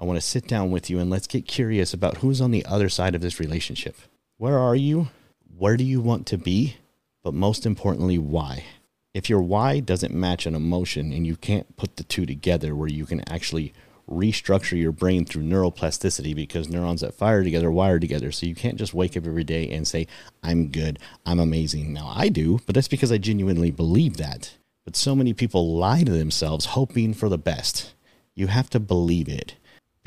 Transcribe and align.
I 0.00 0.04
want 0.04 0.16
to 0.16 0.26
sit 0.26 0.46
down 0.46 0.70
with 0.70 0.88
you 0.88 1.00
and 1.00 1.10
let's 1.10 1.26
get 1.26 1.48
curious 1.48 1.92
about 1.92 2.18
who's 2.18 2.40
on 2.40 2.52
the 2.52 2.64
other 2.66 2.88
side 2.88 3.16
of 3.16 3.20
this 3.20 3.40
relationship. 3.40 3.96
Where 4.36 4.56
are 4.56 4.76
you? 4.76 5.08
Where 5.56 5.76
do 5.76 5.82
you 5.82 6.00
want 6.00 6.24
to 6.28 6.38
be? 6.38 6.76
But 7.24 7.34
most 7.34 7.66
importantly, 7.66 8.16
why? 8.16 8.64
If 9.12 9.28
your 9.28 9.40
why 9.40 9.80
doesn't 9.80 10.14
match 10.14 10.46
an 10.46 10.54
emotion 10.54 11.12
and 11.12 11.26
you 11.26 11.34
can't 11.34 11.76
put 11.76 11.96
the 11.96 12.04
two 12.04 12.26
together 12.26 12.76
where 12.76 12.88
you 12.88 13.06
can 13.06 13.28
actually 13.28 13.72
restructure 14.08 14.78
your 14.78 14.92
brain 14.92 15.24
through 15.24 15.42
neuroplasticity 15.42 16.32
because 16.34 16.68
neurons 16.68 17.00
that 17.00 17.14
fire 17.14 17.42
together 17.42 17.70
wire 17.70 17.98
together. 17.98 18.30
So 18.30 18.46
you 18.46 18.54
can't 18.54 18.76
just 18.76 18.94
wake 18.94 19.16
up 19.16 19.26
every 19.26 19.42
day 19.42 19.68
and 19.68 19.86
say, 19.86 20.06
I'm 20.44 20.68
good, 20.68 21.00
I'm 21.26 21.40
amazing. 21.40 21.92
Now 21.92 22.12
I 22.14 22.28
do, 22.28 22.60
but 22.66 22.76
that's 22.76 22.88
because 22.88 23.10
I 23.10 23.18
genuinely 23.18 23.72
believe 23.72 24.16
that. 24.16 24.56
But 24.84 24.94
so 24.94 25.16
many 25.16 25.34
people 25.34 25.76
lie 25.76 26.04
to 26.04 26.12
themselves 26.12 26.66
hoping 26.66 27.14
for 27.14 27.28
the 27.28 27.36
best. 27.36 27.94
You 28.34 28.46
have 28.46 28.70
to 28.70 28.80
believe 28.80 29.28
it 29.28 29.56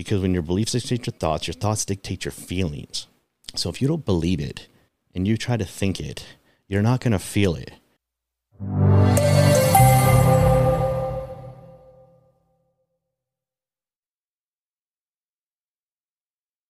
because 0.01 0.19
when 0.19 0.33
your 0.33 0.41
beliefs 0.41 0.71
dictate 0.71 1.05
your 1.05 1.13
thoughts, 1.13 1.45
your 1.45 1.53
thoughts 1.53 1.85
dictate 1.85 2.25
your 2.25 2.31
feelings. 2.31 3.05
So 3.53 3.69
if 3.69 3.83
you 3.83 3.87
don't 3.87 4.03
believe 4.03 4.39
it 4.39 4.67
and 5.13 5.27
you 5.27 5.37
try 5.37 5.57
to 5.57 5.63
think 5.63 5.99
it, 5.99 6.25
you're 6.67 6.81
not 6.81 7.01
going 7.01 7.11
to 7.11 7.19
feel 7.19 7.53
it. 7.53 7.73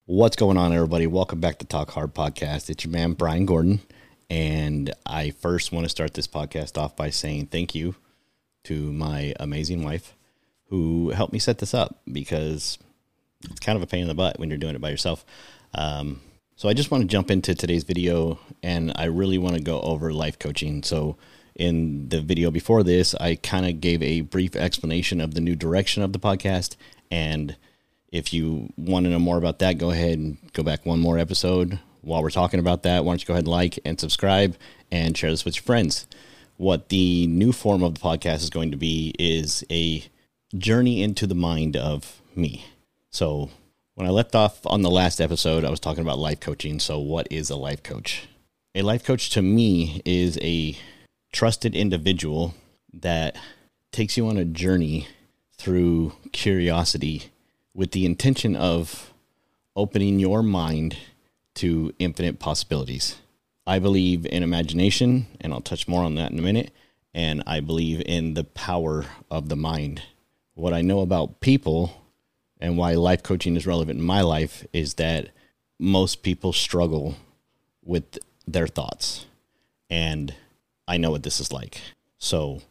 What's 0.04 0.36
going 0.36 0.58
on, 0.58 0.74
everybody? 0.74 1.08
Welcome 1.08 1.40
back 1.40 1.60
to 1.60 1.66
Talk 1.66 1.92
Hard 1.92 2.14
Podcast. 2.14 2.70
It's 2.70 2.84
your 2.84 2.92
man, 2.92 3.14
Brian 3.14 3.46
Gordon. 3.46 3.80
And 4.30 4.94
I 5.06 5.30
first 5.30 5.72
want 5.72 5.86
to 5.86 5.90
start 5.90 6.16
this 6.16 6.28
podcast 6.28 6.78
off 6.78 6.98
by 6.98 7.12
saying 7.12 7.46
thank 7.46 7.76
you 7.76 7.96
to 8.66 8.92
my 8.92 9.34
amazing 9.40 9.86
wife 9.86 10.18
who 10.66 11.12
helped 11.12 11.32
me 11.32 11.40
set 11.40 11.60
this 11.60 11.74
up 11.74 12.02
because 12.12 12.78
it's 13.50 13.60
kind 13.60 13.76
of 13.76 13.84
a 13.84 13.88
pain 13.88 14.02
in 14.02 14.08
the 14.08 14.14
butt 14.14 14.40
when 14.40 14.50
you're 14.50 14.58
doing 14.58 14.76
it 14.76 14.82
by 14.82 14.90
yourself. 14.90 15.26
Um, 15.74 16.22
so 16.56 16.70
I 16.70 16.74
just 16.74 16.92
want 16.92 17.02
to 17.02 17.08
jump 17.08 17.32
into 17.32 17.56
today's 17.56 17.84
video 17.84 18.40
and 18.62 18.92
I 18.96 19.06
really 19.06 19.38
want 19.38 19.56
to 19.56 19.62
go 19.62 19.82
over 19.82 20.14
life 20.14 20.38
coaching. 20.38 20.84
So 20.84 21.18
in 21.56 22.10
the 22.10 22.22
video 22.22 22.52
before 22.52 22.84
this, 22.84 23.16
I 23.16 23.36
kind 23.36 23.66
of 23.66 23.82
gave 23.82 24.04
a 24.04 24.22
brief 24.22 24.56
explanation 24.56 25.22
of 25.22 25.34
the 25.34 25.42
new 25.42 25.56
direction 25.56 26.04
of 26.04 26.14
the 26.14 26.20
podcast 26.20 26.76
and 27.10 27.56
if 28.12 28.34
you 28.34 28.72
want 28.78 29.06
to 29.06 29.10
know 29.10 29.20
more 29.20 29.38
about 29.38 29.60
that, 29.60 29.78
go 29.78 29.92
ahead 29.92 30.20
and 30.20 30.38
go 30.54 30.64
back 30.64 30.86
one 30.86 31.00
more 31.00 31.18
episode. 31.18 31.80
While 32.02 32.22
we're 32.22 32.30
talking 32.30 32.60
about 32.60 32.84
that, 32.84 33.06
why 33.06 33.12
don't 33.12 33.22
you 33.22 33.28
go 33.28 33.34
ahead 33.34 33.46
and 33.46 33.52
like 33.52 33.80
and 33.86 34.00
subscribe 34.00 34.58
and 34.92 35.18
share 35.18 35.32
this 35.32 35.46
with 35.46 35.56
your 35.56 35.64
friends? 35.64 36.08
What 36.58 36.90
the 36.90 37.26
new 37.28 37.54
form 37.54 37.84
of 37.84 37.96
the 37.96 38.02
podcast 38.02 38.38
is 38.38 38.50
going 38.50 38.72
to 38.72 38.78
be 38.78 39.16
is 39.18 39.64
a 39.72 40.04
journey 40.58 41.02
into 41.02 41.26
the 41.26 41.36
mind 41.36 41.78
of 41.78 42.22
me. 42.36 42.66
So, 43.12 43.50
when 43.96 44.08
I 44.08 44.10
left 44.10 44.36
off 44.36 44.66
on 44.66 44.82
the 44.82 44.90
last 44.90 45.20
episode, 45.20 45.66
I 45.66 45.70
was 45.70 45.82
talking 45.82 46.02
about 46.02 46.18
life 46.18 46.40
coaching. 46.40 46.80
So, 46.80 46.98
what 46.98 47.28
is 47.30 47.50
a 47.50 47.58
life 47.58 47.84
coach? 47.84 48.28
A 48.74 48.84
life 48.84 49.04
coach 49.04 49.30
to 49.32 49.42
me 49.42 50.02
is 50.06 50.40
a 50.42 50.78
trusted 51.34 51.76
individual 51.76 52.56
that 52.94 53.36
takes 53.92 54.16
you 54.16 54.28
on 54.28 54.38
a 54.38 54.46
journey 54.46 55.08
through 55.58 56.14
curiosity 56.32 57.26
with 57.74 57.92
the 57.92 58.06
intention 58.06 58.56
of 58.56 59.14
opening 59.76 60.18
your 60.18 60.42
mind 60.42 60.98
to 61.56 61.94
infinite 62.00 62.40
possibilities. 62.40 63.18
I 63.68 63.80
believe 63.80 64.26
in 64.26 64.42
imagination, 64.42 65.28
and 65.42 65.54
I'll 65.54 65.62
touch 65.62 65.88
more 65.88 66.04
on 66.04 66.16
that 66.16 66.32
in 66.32 66.40
a 66.40 66.42
minute. 66.42 66.72
And 67.14 67.44
I 67.46 67.60
believe 67.60 68.02
in 68.06 68.36
the 68.36 68.46
power 68.46 69.06
of 69.30 69.50
the 69.50 69.58
mind. 69.58 70.02
What 70.54 70.74
I 70.74 70.82
know 70.82 71.02
about 71.02 71.42
people 71.42 72.01
and 72.62 72.78
why 72.78 72.94
life 72.94 73.24
coaching 73.24 73.56
is 73.56 73.68
relevant 73.68 74.00
in 74.00 74.06
my 74.06 74.22
life 74.22 74.66
is 74.72 74.94
that 74.96 75.30
most 75.80 76.22
people 76.22 76.54
struggle 76.54 77.16
with 77.84 78.20
their 78.48 78.68
thoughts. 78.68 79.26
And 79.90 80.34
I 80.88 80.98
know 80.98 81.12
what 81.12 81.24
this 81.24 81.40
is 81.40 81.52
like. 81.52 81.82
So, 82.18 82.62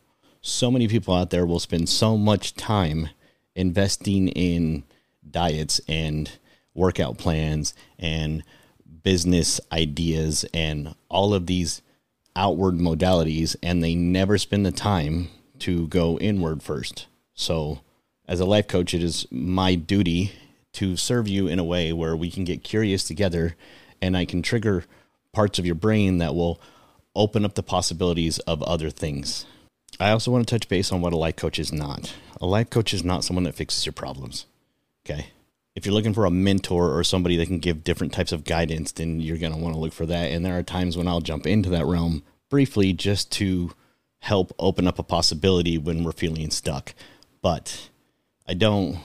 so 0.40 0.70
many 0.70 0.88
people 0.88 1.14
out 1.14 1.30
there 1.30 1.44
will 1.44 1.58
spend 1.58 1.88
so 1.88 2.16
much 2.16 2.54
time 2.54 3.08
investing 3.54 4.28
in 4.28 4.84
diets 5.28 5.80
and 5.88 6.30
workout 6.72 7.18
plans 7.18 7.74
and 7.98 8.42
business 9.02 9.60
ideas 9.72 10.44
and 10.54 10.94
all 11.08 11.34
of 11.34 11.46
these 11.46 11.82
outward 12.36 12.74
modalities 12.74 13.56
and 13.62 13.82
they 13.82 13.94
never 13.94 14.38
spend 14.38 14.64
the 14.64 14.72
time 14.72 15.28
to 15.58 15.88
go 15.88 16.16
inward 16.18 16.62
first. 16.62 17.06
So, 17.34 17.80
as 18.30 18.38
a 18.38 18.46
life 18.46 18.68
coach, 18.68 18.94
it 18.94 19.02
is 19.02 19.26
my 19.32 19.74
duty 19.74 20.30
to 20.74 20.96
serve 20.96 21.26
you 21.26 21.48
in 21.48 21.58
a 21.58 21.64
way 21.64 21.92
where 21.92 22.14
we 22.14 22.30
can 22.30 22.44
get 22.44 22.62
curious 22.62 23.02
together 23.02 23.56
and 24.00 24.16
I 24.16 24.24
can 24.24 24.40
trigger 24.40 24.84
parts 25.32 25.58
of 25.58 25.66
your 25.66 25.74
brain 25.74 26.18
that 26.18 26.36
will 26.36 26.60
open 27.16 27.44
up 27.44 27.56
the 27.56 27.62
possibilities 27.64 28.38
of 28.40 28.62
other 28.62 28.88
things. 28.88 29.46
I 29.98 30.10
also 30.10 30.30
want 30.30 30.46
to 30.46 30.54
touch 30.54 30.68
base 30.68 30.92
on 30.92 31.00
what 31.00 31.12
a 31.12 31.16
life 31.16 31.34
coach 31.34 31.58
is 31.58 31.72
not. 31.72 32.14
A 32.40 32.46
life 32.46 32.70
coach 32.70 32.94
is 32.94 33.02
not 33.02 33.24
someone 33.24 33.42
that 33.44 33.56
fixes 33.56 33.84
your 33.84 33.92
problems. 33.92 34.46
Okay. 35.04 35.26
If 35.74 35.84
you're 35.84 35.94
looking 35.94 36.14
for 36.14 36.24
a 36.24 36.30
mentor 36.30 36.96
or 36.96 37.02
somebody 37.02 37.36
that 37.36 37.46
can 37.46 37.58
give 37.58 37.82
different 37.82 38.12
types 38.12 38.30
of 38.30 38.44
guidance, 38.44 38.92
then 38.92 39.20
you're 39.20 39.38
going 39.38 39.52
to 39.52 39.58
want 39.58 39.74
to 39.74 39.80
look 39.80 39.92
for 39.92 40.06
that. 40.06 40.30
And 40.30 40.46
there 40.46 40.56
are 40.56 40.62
times 40.62 40.96
when 40.96 41.08
I'll 41.08 41.20
jump 41.20 41.48
into 41.48 41.70
that 41.70 41.86
realm 41.86 42.22
briefly 42.48 42.92
just 42.92 43.32
to 43.32 43.72
help 44.20 44.52
open 44.60 44.86
up 44.86 45.00
a 45.00 45.04
possibility 45.04 45.78
when 45.78 46.04
we're 46.04 46.12
feeling 46.12 46.50
stuck. 46.50 46.94
But 47.42 47.89
I 48.50 48.54
don't 48.54 48.98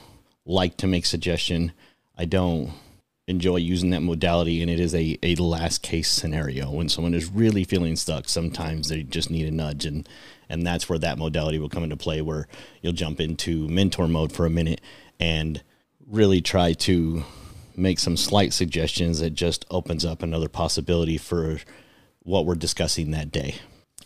like 0.44 0.76
to 0.78 0.88
make 0.88 1.06
suggestion. 1.06 1.72
I 2.18 2.26
don't 2.26 2.72
enjoy 3.28 3.58
using 3.58 3.92
that 3.92 4.02
modality 4.02 4.64
and 4.64 4.72
it 4.72 4.80
is 4.80 4.96
a, 4.96 5.20
a 5.22 5.36
last 5.36 5.84
case 5.84 6.10
scenario 6.10 6.72
when 6.72 6.90
someone 6.90 7.14
is 7.14 7.30
really 7.30 7.64
feeling 7.64 7.96
stuck 7.96 8.30
sometimes 8.30 8.90
they 8.90 9.02
just 9.02 9.32
need 9.32 9.48
a 9.48 9.52
nudge 9.52 9.84
and 9.84 10.08
and 10.48 10.66
that's 10.66 10.88
where 10.88 11.00
that 11.00 11.18
modality 11.18 11.58
will 11.58 11.70
come 11.70 11.84
into 11.84 11.98
play 11.98 12.22
where 12.22 12.48
you'll 12.84 12.94
jump 12.94 13.20
into 13.20 13.68
mentor 13.68 14.08
mode 14.08 14.32
for 14.32 14.46
a 14.46 14.50
minute 14.50 14.80
and 15.20 15.64
really 16.08 16.40
try 16.40 16.74
to 16.74 17.24
make 17.76 18.00
some 18.00 18.18
slight 18.18 18.54
suggestions 18.54 19.20
that 19.20 19.32
just 19.32 19.66
opens 19.72 20.06
up 20.06 20.22
another 20.22 20.50
possibility 20.50 21.18
for 21.18 21.60
what 22.22 22.46
we're 22.46 22.56
discussing 22.56 23.12
that 23.12 23.32
day. 23.32 23.56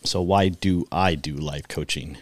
So, 0.03 0.21
why 0.21 0.49
do 0.49 0.85
I 0.91 1.15
do 1.15 1.33
life 1.33 1.67
coaching? 1.67 2.17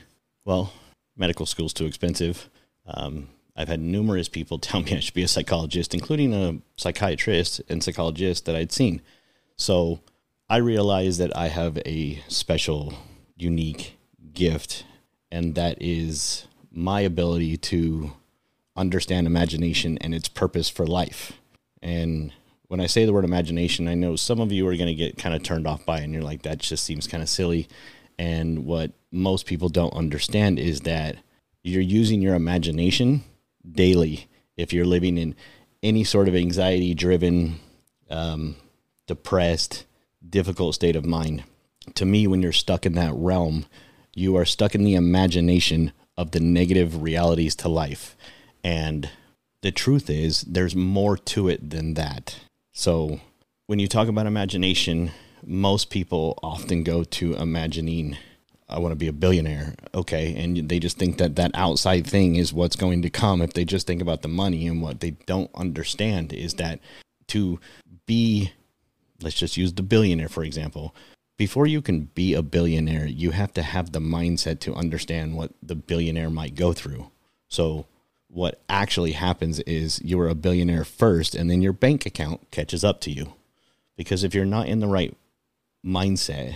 Well, 0.46 0.74
medical 1.16 1.46
school's 1.46 1.74
too 1.74 1.86
expensive. 1.86 2.50
Um, 2.88 3.30
I've 3.56 3.68
had 3.68 3.80
numerous 3.80 4.30
people 4.30 4.60
tell 4.60 4.82
me 4.82 4.96
I 4.96 5.00
should 5.00 5.14
be 5.14 5.24
a 5.24 5.28
psychologist, 5.28 5.94
including 5.94 6.34
a 6.34 6.60
psychiatrist 6.78 7.62
and 7.70 7.84
psychologist 7.84 8.46
that 8.46 8.56
I'd 8.56 8.72
seen. 8.72 9.02
So, 9.56 10.02
I 10.50 10.58
realized 10.58 11.20
that 11.20 11.36
I 11.36 11.50
have 11.50 11.78
a 11.86 12.24
special, 12.30 12.94
unique 13.36 13.98
gift, 14.34 14.86
and 15.30 15.56
that 15.56 15.82
is 15.82 16.48
my 16.72 17.02
ability 17.02 17.58
to 17.58 18.14
understand 18.78 19.28
imagination 19.28 19.98
and 19.98 20.16
its 20.16 20.30
purpose 20.30 20.70
for 20.70 20.88
life. 20.88 21.34
And 21.82 22.32
when 22.68 22.80
I 22.80 22.86
say 22.86 23.06
the 23.06 23.12
word 23.12 23.26
imagination, 23.26 23.88
I 23.88 23.96
know 23.96 24.16
some 24.16 24.40
of 24.40 24.52
you 24.52 24.66
are 24.68 24.76
going 24.78 24.88
to 24.88 24.94
get 24.94 25.18
kind 25.18 25.36
of 25.36 25.44
turned 25.44 25.68
off 25.68 25.86
by 25.86 26.00
it 26.00 26.04
and 26.04 26.14
you're 26.14 26.22
like, 26.22 26.44
that 26.44 26.60
just 26.60 26.86
seems 26.86 27.08
kind 27.08 27.24
of 27.24 27.28
silly. 27.28 27.68
And 28.18 28.66
what 28.66 28.92
most 29.12 29.46
people 29.46 29.70
don't 29.70 29.94
understand 29.94 30.60
is 30.60 30.82
that 30.82 31.18
you're 31.64 31.82
using 31.82 32.22
your 32.22 32.36
imagination 32.36 33.24
daily 33.70 34.28
if 34.56 34.74
you're 34.74 34.86
living 34.86 35.18
in 35.18 35.36
any 35.84 36.04
sort 36.04 36.28
of 36.28 36.36
anxiety 36.36 36.94
driven, 36.94 37.60
um, 38.10 38.56
depressed, 39.06 39.86
difficult 40.28 40.76
state 40.76 40.96
of 40.96 41.06
mind. 41.06 41.44
To 41.96 42.06
me, 42.06 42.28
when 42.28 42.42
you're 42.42 42.52
stuck 42.52 42.86
in 42.86 42.94
that 42.94 43.14
realm, 43.14 43.66
you 44.16 44.36
are 44.36 44.46
stuck 44.46 44.76
in 44.76 44.84
the 44.84 44.96
imagination 44.96 45.92
of 46.18 46.32
the 46.32 46.40
negative 46.40 47.02
realities 47.02 47.56
to 47.56 47.70
life. 47.70 48.16
And 48.64 49.10
the 49.62 49.72
truth 49.72 50.10
is, 50.10 50.42
there's 50.42 50.76
more 50.76 51.18
to 51.18 51.48
it 51.48 51.70
than 51.70 51.94
that. 51.94 52.40
So, 52.74 53.20
when 53.68 53.80
you 53.80 53.88
talk 53.88 54.08
about 54.08 54.26
imagination, 54.26 55.12
most 55.46 55.90
people 55.90 56.40
often 56.42 56.84
go 56.84 57.04
to 57.04 57.36
imagining, 57.36 58.18
I 58.70 58.80
want 58.80 58.92
to 58.92 58.98
be 58.98 59.08
a 59.08 59.14
billionaire. 59.14 59.76
Okay. 59.94 60.36
And 60.36 60.68
they 60.68 60.80
just 60.80 60.98
think 60.98 61.18
that 61.18 61.36
that 61.38 61.52
outside 61.54 62.06
thing 62.06 62.36
is 62.36 62.54
what's 62.54 62.76
going 62.76 63.02
to 63.04 63.10
come 63.10 63.42
if 63.42 63.54
they 63.54 63.64
just 63.64 63.88
think 63.88 64.02
about 64.02 64.22
the 64.22 64.28
money. 64.28 64.68
And 64.68 64.82
what 64.82 65.00
they 65.00 65.12
don't 65.12 65.52
understand 65.56 66.34
is 66.34 66.56
that 66.56 66.80
to 67.28 67.60
be, 68.06 68.52
let's 69.22 69.36
just 69.36 69.58
use 69.58 69.74
the 69.74 69.84
billionaire, 69.84 70.30
for 70.30 70.44
example. 70.44 70.94
Before 71.38 71.68
you 71.68 71.82
can 71.82 72.06
be 72.16 72.34
a 72.34 72.42
billionaire, 72.42 73.06
you 73.06 73.32
have 73.32 73.54
to 73.54 73.62
have 73.62 73.92
the 73.92 74.00
mindset 74.00 74.60
to 74.62 74.74
understand 74.74 75.36
what 75.36 75.52
the 75.62 75.76
billionaire 75.76 76.32
might 76.32 76.56
go 76.56 76.74
through. 76.74 77.12
So, 77.48 77.86
what 78.30 78.60
actually 78.68 79.14
happens 79.14 79.60
is 79.62 80.02
you're 80.04 80.28
a 80.28 80.36
billionaire 80.36 80.84
first 80.84 81.34
and 81.34 81.50
then 81.50 81.62
your 81.62 81.72
bank 81.72 82.06
account 82.06 82.52
catches 82.52 82.84
up 82.84 83.00
to 83.02 83.12
you. 83.12 83.34
Because 83.96 84.24
if 84.24 84.36
you're 84.36 84.46
not 84.46 84.68
in 84.68 84.80
the 84.80 84.88
right 84.88 85.16
mindset, 85.86 86.56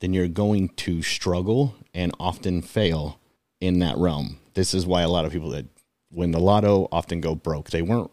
then 0.00 0.12
you're 0.12 0.28
going 0.28 0.68
to 0.70 1.02
struggle 1.02 1.74
and 1.94 2.14
often 2.18 2.62
fail 2.62 3.20
in 3.60 3.78
that 3.78 3.96
realm. 3.96 4.38
This 4.54 4.74
is 4.74 4.86
why 4.86 5.02
a 5.02 5.08
lot 5.08 5.24
of 5.24 5.32
people 5.32 5.50
that 5.50 5.66
win 6.10 6.32
the 6.32 6.40
lotto, 6.40 6.88
often 6.90 7.20
go 7.20 7.34
broke. 7.34 7.70
They 7.70 7.82
weren't 7.82 8.10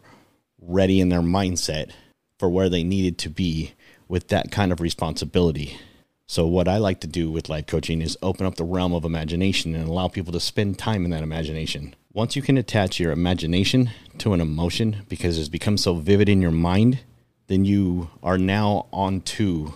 ready 0.60 1.00
in 1.00 1.08
their 1.08 1.20
mindset 1.20 1.90
for 2.38 2.48
where 2.48 2.68
they 2.68 2.84
needed 2.84 3.18
to 3.18 3.30
be 3.30 3.74
with 4.06 4.28
that 4.28 4.50
kind 4.50 4.72
of 4.72 4.80
responsibility. 4.80 5.78
So, 6.26 6.46
what 6.46 6.68
I 6.68 6.76
like 6.76 7.00
to 7.00 7.06
do 7.06 7.30
with 7.30 7.48
life 7.48 7.66
coaching 7.66 8.02
is 8.02 8.18
open 8.22 8.44
up 8.46 8.56
the 8.56 8.64
realm 8.64 8.92
of 8.92 9.04
imagination 9.04 9.74
and 9.74 9.88
allow 9.88 10.08
people 10.08 10.32
to 10.34 10.40
spend 10.40 10.78
time 10.78 11.04
in 11.04 11.10
that 11.10 11.22
imagination. 11.22 11.94
Once 12.12 12.36
you 12.36 12.42
can 12.42 12.58
attach 12.58 13.00
your 13.00 13.12
imagination 13.12 13.90
to 14.18 14.34
an 14.34 14.40
emotion 14.40 15.04
because 15.08 15.38
it's 15.38 15.48
become 15.48 15.78
so 15.78 15.94
vivid 15.94 16.28
in 16.28 16.42
your 16.42 16.50
mind, 16.50 17.00
then 17.46 17.64
you 17.64 18.10
are 18.22 18.36
now 18.36 18.86
onto 18.92 19.72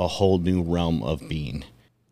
a 0.00 0.08
whole 0.08 0.38
new 0.38 0.62
realm 0.62 1.02
of 1.02 1.28
being. 1.28 1.64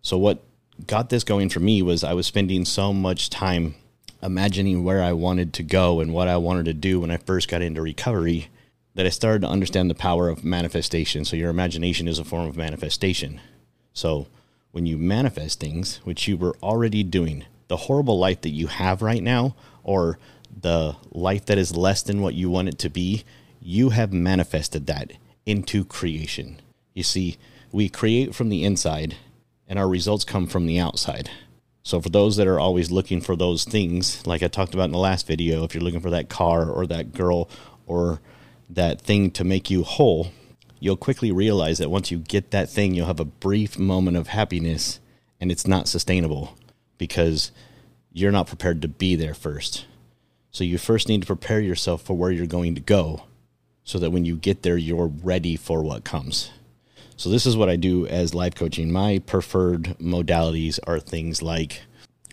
So, 0.03 0.17
what 0.17 0.45
got 0.87 1.11
this 1.11 1.25
going 1.25 1.49
for 1.49 1.61
me 1.61 1.83
was 1.83 2.05
I 2.05 2.13
was 2.13 2.27
spending 2.27 2.65
so 2.65 2.93
much 2.93 3.31
time 3.31 3.75
imagining 4.23 4.85
where 4.85 5.03
I 5.03 5.13
wanted 5.13 5.53
to 5.55 5.63
go 5.63 6.01
and 6.01 6.13
what 6.13 6.29
I 6.29 6.37
wanted 6.37 6.67
to 6.67 6.75
do 6.75 7.01
when 7.01 7.11
I 7.11 7.17
first 7.17 7.49
got 7.49 7.63
into 7.63 7.83
recovery 7.83 8.49
that 8.95 9.07
I 9.07 9.11
started 9.11 9.43
to 9.43 9.49
understand 9.49 9.91
the 9.91 9.95
power 9.95 10.29
of 10.29 10.45
manifestation. 10.45 11.25
So, 11.25 11.35
your 11.35 11.51
imagination 11.51 12.07
is 12.07 12.21
a 12.21 12.25
form 12.25 12.47
of 12.47 12.57
manifestation. 12.57 13.41
So 13.99 14.29
when 14.71 14.87
you 14.87 14.97
manifest 14.97 15.59
things, 15.59 15.97
which 16.05 16.29
you 16.29 16.37
were 16.37 16.57
already 16.63 17.03
doing, 17.03 17.47
the 17.67 17.77
horrible 17.77 18.17
life 18.17 18.43
that 18.43 18.51
you 18.51 18.69
have 18.69 19.03
right 19.03 19.23
now, 19.23 19.57
or 19.83 20.21
the 20.57 20.95
life 21.11 21.47
that 21.47 21.59
is 21.59 21.77
less 21.77 22.03
than 22.05 22.21
what 22.21 22.35
you 22.35 22.49
want 22.49 22.69
it 22.69 22.79
to 22.79 22.89
be, 22.89 23.25
you 23.61 23.91
have 23.91 24.13
manifested 24.13 24.87
that 24.87 25.15
into 25.47 25.85
creation. 25.85 26.61
You 26.95 27.03
see, 27.03 27.39
we 27.73 27.89
create 27.89 28.35
from 28.35 28.49
the 28.49 28.65
inside, 28.65 29.17
and 29.67 29.79
our 29.79 29.89
results 29.89 30.25
come 30.25 30.47
from 30.47 30.67
the 30.67 30.79
outside. 30.79 31.31
So, 31.83 32.01
for 32.01 32.09
those 32.09 32.37
that 32.37 32.47
are 32.47 32.61
always 32.61 32.91
looking 32.91 33.21
for 33.21 33.37
those 33.37 33.65
things, 33.65 34.27
like 34.27 34.43
I 34.43 34.49
talked 34.49 34.75
about 34.75 34.85
in 34.85 34.93
the 34.93 34.99
last 34.99 35.27
video, 35.27 35.65
if 35.65 35.75
you're 35.75 35.83
looking 35.83 36.01
for 36.01 36.11
that 36.11 36.29
car 36.29 36.69
or 36.69 36.87
that 36.87 37.13
girl 37.13 37.49
or 37.87 38.21
that 38.69 39.01
thing 39.01 39.31
to 39.33 39.45
make 39.45 39.71
you 39.71 39.83
whole, 39.85 40.33
you'll 40.81 40.97
quickly 40.97 41.33
realize 41.33 41.79
that 41.79 41.91
once 41.91 42.11
you 42.11 42.19
get 42.19 42.51
that 42.51 42.69
thing, 42.69 42.95
you'll 42.95 43.07
have 43.07 43.21
a 43.21 43.25
brief 43.25 43.79
moment 43.79 44.17
of 44.17 44.29
happiness 44.29 45.01
and 45.41 45.51
it's 45.51 45.67
not 45.67 45.89
sustainable 45.89 46.57
because 46.99 47.53
you're 48.13 48.33
not 48.33 48.47
prepared 48.47 48.83
to 48.83 48.89
be 48.89 49.15
there 49.15 49.35
first. 49.35 49.87
So 50.51 50.65
you 50.65 50.79
first 50.79 51.09
need 51.09 51.23
to 51.23 51.27
prepare 51.27 51.61
yourself 51.61 52.03
for 52.03 52.15
where 52.15 52.31
you're 52.31 52.47
going 52.47 52.75
to 52.75 52.81
go 52.81 53.25
so 53.85 53.99
that 53.99 54.11
when 54.11 54.25
you 54.25 54.37
get 54.37 54.63
there, 54.63 54.77
you're 54.77 55.07
ready 55.07 55.57
for 55.57 55.83
what 55.83 56.05
comes. 56.05 56.51
So 57.19 57.29
this 57.29 57.45
is 57.45 57.57
what 57.57 57.69
I 57.69 57.77
do 57.77 58.07
as 58.07 58.35
life 58.35 58.55
coaching. 58.55 58.91
My 58.91 59.19
preferred 59.19 59.97
modalities 60.01 60.79
are 60.87 60.99
things 60.99 61.43
like, 61.43 61.83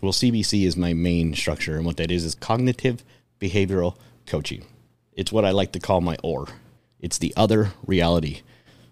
well, 0.02 0.12
CBC 0.12 0.64
is 0.64 0.76
my 0.76 0.94
main 0.94 1.34
structure. 1.34 1.76
And 1.76 1.84
what 1.84 1.98
that 1.98 2.10
is 2.10 2.24
is 2.24 2.34
cognitive 2.34 3.04
behavioral 3.40 3.96
coaching. 4.26 4.64
It's 5.12 5.32
what 5.32 5.44
I 5.44 5.50
like 5.50 5.72
to 5.72 5.80
call 5.80 6.00
my 6.00 6.16
OR 6.22 6.46
it's 7.00 7.18
the 7.18 7.32
other 7.36 7.72
reality. 7.86 8.40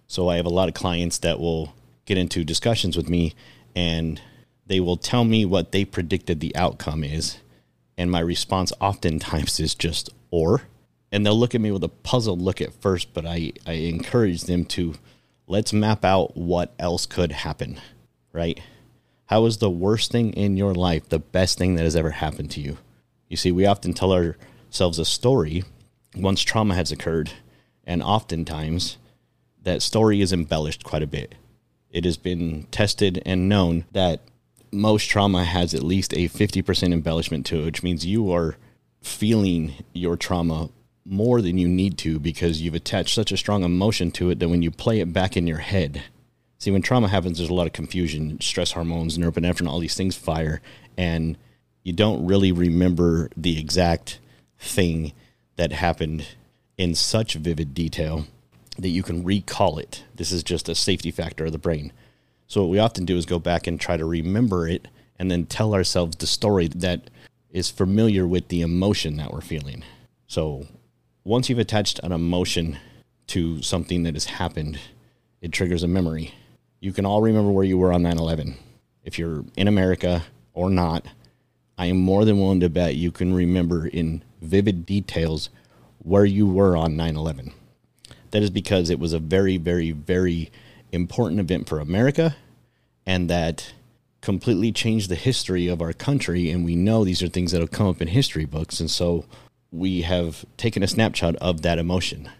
So 0.06 0.28
I 0.28 0.36
have 0.36 0.46
a 0.46 0.50
lot 0.50 0.68
of 0.68 0.74
clients 0.74 1.18
that 1.18 1.40
will 1.40 1.74
get 2.04 2.18
into 2.18 2.44
discussions 2.44 2.96
with 2.96 3.08
me 3.08 3.34
and 3.74 4.20
they 4.66 4.80
will 4.80 4.96
tell 4.96 5.24
me 5.24 5.44
what 5.44 5.72
they 5.72 5.84
predicted 5.84 6.40
the 6.40 6.54
outcome 6.54 7.02
is. 7.02 7.38
And 7.96 8.10
my 8.10 8.20
response 8.20 8.72
oftentimes 8.80 9.58
is 9.60 9.74
just 9.74 10.10
or. 10.30 10.62
And 11.10 11.24
they'll 11.24 11.38
look 11.38 11.54
at 11.54 11.60
me 11.60 11.70
with 11.70 11.84
a 11.84 11.88
puzzled 11.88 12.42
look 12.42 12.60
at 12.60 12.80
first, 12.80 13.14
but 13.14 13.24
I, 13.24 13.52
I 13.66 13.72
encourage 13.72 14.42
them 14.42 14.64
to 14.66 14.94
let's 15.46 15.72
map 15.72 16.04
out 16.04 16.36
what 16.36 16.74
else 16.78 17.06
could 17.06 17.32
happen, 17.32 17.80
right? 18.32 18.60
How 19.26 19.46
is 19.46 19.58
the 19.58 19.70
worst 19.70 20.12
thing 20.12 20.32
in 20.32 20.56
your 20.56 20.74
life 20.74 21.08
the 21.08 21.18
best 21.18 21.58
thing 21.58 21.74
that 21.76 21.84
has 21.84 21.96
ever 21.96 22.10
happened 22.10 22.50
to 22.52 22.60
you? 22.60 22.78
You 23.28 23.36
see, 23.36 23.52
we 23.52 23.66
often 23.66 23.94
tell 23.94 24.12
ourselves 24.12 24.98
a 24.98 25.04
story 25.04 25.64
once 26.14 26.42
trauma 26.42 26.74
has 26.74 26.92
occurred 26.92 27.32
and 27.84 28.02
oftentimes 28.02 28.98
that 29.62 29.82
story 29.82 30.20
is 30.20 30.32
embellished 30.32 30.84
quite 30.84 31.02
a 31.02 31.06
bit. 31.06 31.34
It 31.90 32.04
has 32.04 32.16
been 32.16 32.64
tested 32.70 33.22
and 33.24 33.48
known 33.48 33.84
that 33.92 34.20
most 34.72 35.08
trauma 35.08 35.44
has 35.44 35.74
at 35.74 35.82
least 35.82 36.12
a 36.12 36.28
50% 36.28 36.92
embellishment 36.92 37.46
to 37.46 37.60
it, 37.60 37.64
which 37.64 37.82
means 37.82 38.04
you 38.04 38.32
are 38.32 38.56
feeling 39.00 39.74
your 39.92 40.16
trauma 40.16 40.70
more 41.06 41.42
than 41.42 41.58
you 41.58 41.68
need 41.68 41.98
to 41.98 42.18
because 42.18 42.62
you've 42.62 42.74
attached 42.74 43.14
such 43.14 43.30
a 43.32 43.36
strong 43.36 43.62
emotion 43.62 44.10
to 44.12 44.30
it 44.30 44.38
that 44.38 44.48
when 44.48 44.62
you 44.62 44.70
play 44.70 45.00
it 45.00 45.12
back 45.12 45.36
in 45.36 45.46
your 45.46 45.58
head, 45.58 46.02
see, 46.58 46.70
when 46.70 46.82
trauma 46.82 47.08
happens, 47.08 47.38
there's 47.38 47.50
a 47.50 47.54
lot 47.54 47.66
of 47.66 47.72
confusion, 47.72 48.40
stress 48.40 48.72
hormones, 48.72 49.18
norepinephrine, 49.18 49.68
all 49.68 49.80
these 49.80 49.96
things 49.96 50.16
fire, 50.16 50.60
and 50.96 51.36
you 51.82 51.92
don't 51.92 52.26
really 52.26 52.52
remember 52.52 53.28
the 53.36 53.58
exact 53.58 54.18
thing 54.58 55.12
that 55.56 55.72
happened 55.72 56.26
in 56.78 56.94
such 56.94 57.34
vivid 57.34 57.74
detail 57.74 58.26
that 58.78 58.88
you 58.88 59.02
can 59.02 59.22
recall 59.22 59.78
it. 59.78 60.04
This 60.16 60.32
is 60.32 60.42
just 60.42 60.68
a 60.68 60.74
safety 60.74 61.10
factor 61.10 61.46
of 61.46 61.52
the 61.52 61.58
brain. 61.58 61.92
So, 62.46 62.62
what 62.62 62.70
we 62.70 62.78
often 62.78 63.04
do 63.04 63.16
is 63.16 63.26
go 63.26 63.38
back 63.38 63.66
and 63.66 63.80
try 63.80 63.96
to 63.96 64.04
remember 64.04 64.66
it 64.66 64.88
and 65.18 65.30
then 65.30 65.46
tell 65.46 65.74
ourselves 65.74 66.16
the 66.16 66.26
story 66.26 66.68
that 66.68 67.10
is 67.50 67.70
familiar 67.70 68.26
with 68.26 68.48
the 68.48 68.62
emotion 68.62 69.16
that 69.16 69.32
we're 69.32 69.40
feeling. 69.40 69.84
So, 70.26 70.66
once 71.24 71.48
you've 71.48 71.58
attached 71.58 71.98
an 72.02 72.12
emotion 72.12 72.78
to 73.28 73.62
something 73.62 74.02
that 74.02 74.14
has 74.14 74.26
happened, 74.26 74.78
it 75.40 75.52
triggers 75.52 75.82
a 75.82 75.88
memory. 75.88 76.34
You 76.80 76.92
can 76.92 77.06
all 77.06 77.22
remember 77.22 77.50
where 77.50 77.64
you 77.64 77.78
were 77.78 77.92
on 77.92 78.02
9 78.02 78.18
11. 78.18 78.56
If 79.04 79.18
you're 79.18 79.44
in 79.56 79.66
America 79.66 80.24
or 80.52 80.70
not, 80.70 81.06
I 81.78 81.86
am 81.86 81.98
more 81.98 82.24
than 82.24 82.38
willing 82.38 82.60
to 82.60 82.68
bet 82.68 82.96
you 82.96 83.10
can 83.10 83.34
remember 83.34 83.86
in 83.86 84.22
vivid 84.40 84.86
details 84.86 85.48
where 85.98 86.24
you 86.26 86.46
were 86.46 86.76
on 86.76 86.96
9 86.96 87.16
11. 87.16 87.52
That 88.30 88.42
is 88.42 88.50
because 88.50 88.90
it 88.90 88.98
was 88.98 89.12
a 89.12 89.18
very, 89.18 89.56
very, 89.56 89.92
very 89.92 90.50
important 90.92 91.40
event 91.40 91.68
for 91.68 91.80
America 91.80 92.36
and 93.06 93.30
that 93.30 93.72
completely 94.20 94.72
changed 94.72 95.08
the 95.08 95.14
history 95.14 95.68
of 95.68 95.80
our 95.80 95.92
country. 95.92 96.50
And 96.50 96.64
we 96.64 96.76
know 96.76 97.04
these 97.04 97.22
are 97.22 97.28
things 97.28 97.52
that 97.52 97.60
will 97.60 97.68
come 97.68 97.86
up 97.86 98.02
in 98.02 98.08
history 98.08 98.44
books. 98.44 98.80
And 98.80 98.90
so 98.90 99.24
we 99.74 100.02
have 100.02 100.44
taken 100.56 100.84
a 100.84 100.88
snapshot 100.88 101.34
of 101.36 101.62
that 101.62 101.78
emotion. 101.78 102.30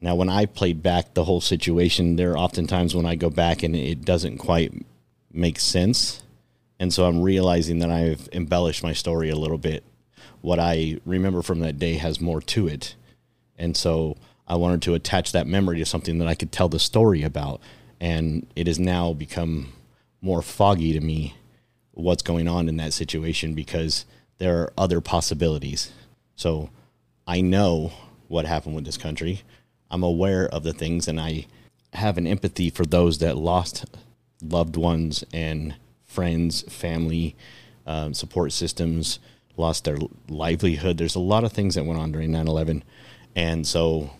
Now, 0.00 0.14
when 0.14 0.28
I 0.28 0.46
played 0.46 0.80
back 0.80 1.14
the 1.14 1.24
whole 1.24 1.40
situation, 1.40 2.14
there 2.14 2.32
are 2.32 2.38
often 2.38 2.68
times 2.68 2.94
when 2.94 3.04
I 3.04 3.16
go 3.16 3.30
back 3.30 3.64
and 3.64 3.74
it 3.74 4.04
doesn't 4.04 4.38
quite 4.38 4.72
make 5.32 5.58
sense. 5.58 6.22
And 6.78 6.94
so 6.94 7.06
I'm 7.06 7.20
realizing 7.20 7.80
that 7.80 7.90
I've 7.90 8.28
embellished 8.32 8.84
my 8.84 8.92
story 8.92 9.28
a 9.28 9.36
little 9.36 9.58
bit. 9.58 9.82
What 10.40 10.60
I 10.60 11.00
remember 11.04 11.42
from 11.42 11.60
that 11.60 11.80
day 11.80 11.94
has 11.94 12.20
more 12.20 12.40
to 12.42 12.68
it. 12.68 12.94
And 13.58 13.76
so 13.76 14.16
I 14.46 14.54
wanted 14.54 14.82
to 14.82 14.94
attach 14.94 15.32
that 15.32 15.48
memory 15.48 15.78
to 15.78 15.86
something 15.86 16.18
that 16.18 16.28
I 16.28 16.34
could 16.36 16.52
tell 16.52 16.68
the 16.68 16.78
story 16.78 17.24
about. 17.24 17.60
And 18.00 18.46
it 18.54 18.68
has 18.68 18.78
now 18.78 19.12
become 19.14 19.72
more 20.20 20.42
foggy 20.42 20.92
to 20.92 21.00
me 21.00 21.34
what's 21.90 22.22
going 22.22 22.46
on 22.46 22.68
in 22.68 22.76
that 22.76 22.92
situation 22.92 23.54
because 23.54 24.04
there 24.38 24.58
are 24.60 24.72
other 24.78 25.00
possibilities. 25.00 25.90
So 26.36 26.70
I 27.26 27.40
know 27.40 27.92
what 28.28 28.46
happened 28.46 28.74
with 28.74 28.84
this 28.84 28.96
country. 28.96 29.42
I'm 29.90 30.02
aware 30.02 30.48
of 30.48 30.62
the 30.62 30.72
things 30.72 31.08
and 31.08 31.20
I 31.20 31.46
have 31.92 32.18
an 32.18 32.26
empathy 32.26 32.70
for 32.70 32.84
those 32.84 33.18
that 33.18 33.36
lost 33.36 33.84
loved 34.42 34.76
ones 34.76 35.24
and 35.32 35.76
friends, 36.04 36.62
family, 36.62 37.36
um, 37.86 38.14
support 38.14 38.52
systems, 38.52 39.18
lost 39.56 39.84
their 39.84 39.98
livelihood. 40.28 40.98
There's 40.98 41.14
a 41.14 41.20
lot 41.20 41.44
of 41.44 41.52
things 41.52 41.76
that 41.76 41.84
went 41.84 42.00
on 42.00 42.12
during 42.12 42.32
9 42.32 42.48
11 42.48 42.82
and 43.36 43.66
so, 43.66 44.10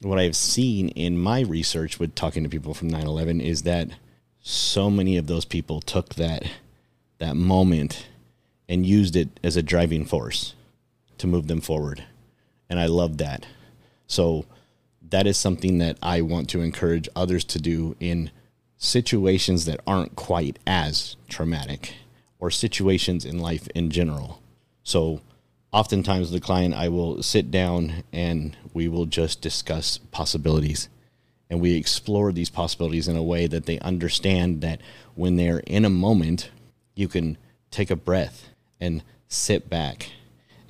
what 0.00 0.18
I've 0.18 0.36
seen 0.36 0.88
in 0.90 1.16
my 1.16 1.40
research 1.40 1.98
with 1.98 2.14
talking 2.14 2.42
to 2.42 2.48
people 2.48 2.74
from 2.74 2.88
9 2.88 3.06
11 3.06 3.40
is 3.40 3.62
that 3.62 3.88
so 4.40 4.90
many 4.90 5.16
of 5.16 5.26
those 5.26 5.44
people 5.44 5.80
took 5.80 6.16
that, 6.16 6.44
that 7.18 7.36
moment 7.36 8.08
and 8.68 8.84
used 8.84 9.16
it 9.16 9.40
as 9.42 9.56
a 9.56 9.62
driving 9.62 10.04
force 10.04 10.54
to 11.18 11.26
move 11.26 11.46
them 11.46 11.60
forward. 11.60 12.04
And 12.74 12.80
I 12.80 12.86
love 12.86 13.18
that. 13.18 13.46
So, 14.08 14.46
that 15.10 15.28
is 15.28 15.38
something 15.38 15.78
that 15.78 15.96
I 16.02 16.22
want 16.22 16.50
to 16.50 16.60
encourage 16.60 17.08
others 17.14 17.44
to 17.44 17.60
do 17.60 17.94
in 18.00 18.32
situations 18.78 19.64
that 19.66 19.78
aren't 19.86 20.16
quite 20.16 20.58
as 20.66 21.14
traumatic 21.28 21.94
or 22.40 22.50
situations 22.50 23.24
in 23.24 23.38
life 23.38 23.68
in 23.76 23.90
general. 23.90 24.42
So, 24.82 25.20
oftentimes 25.72 26.32
the 26.32 26.40
client 26.40 26.74
I 26.74 26.88
will 26.88 27.22
sit 27.22 27.52
down 27.52 28.02
and 28.12 28.56
we 28.72 28.88
will 28.88 29.06
just 29.06 29.40
discuss 29.40 29.98
possibilities 30.10 30.88
and 31.48 31.60
we 31.60 31.76
explore 31.76 32.32
these 32.32 32.50
possibilities 32.50 33.06
in 33.06 33.14
a 33.14 33.22
way 33.22 33.46
that 33.46 33.66
they 33.66 33.78
understand 33.78 34.62
that 34.62 34.80
when 35.14 35.36
they're 35.36 35.60
in 35.60 35.84
a 35.84 35.90
moment 35.90 36.50
you 36.96 37.06
can 37.06 37.38
take 37.70 37.92
a 37.92 37.94
breath 37.94 38.48
and 38.80 39.04
sit 39.28 39.70
back 39.70 40.10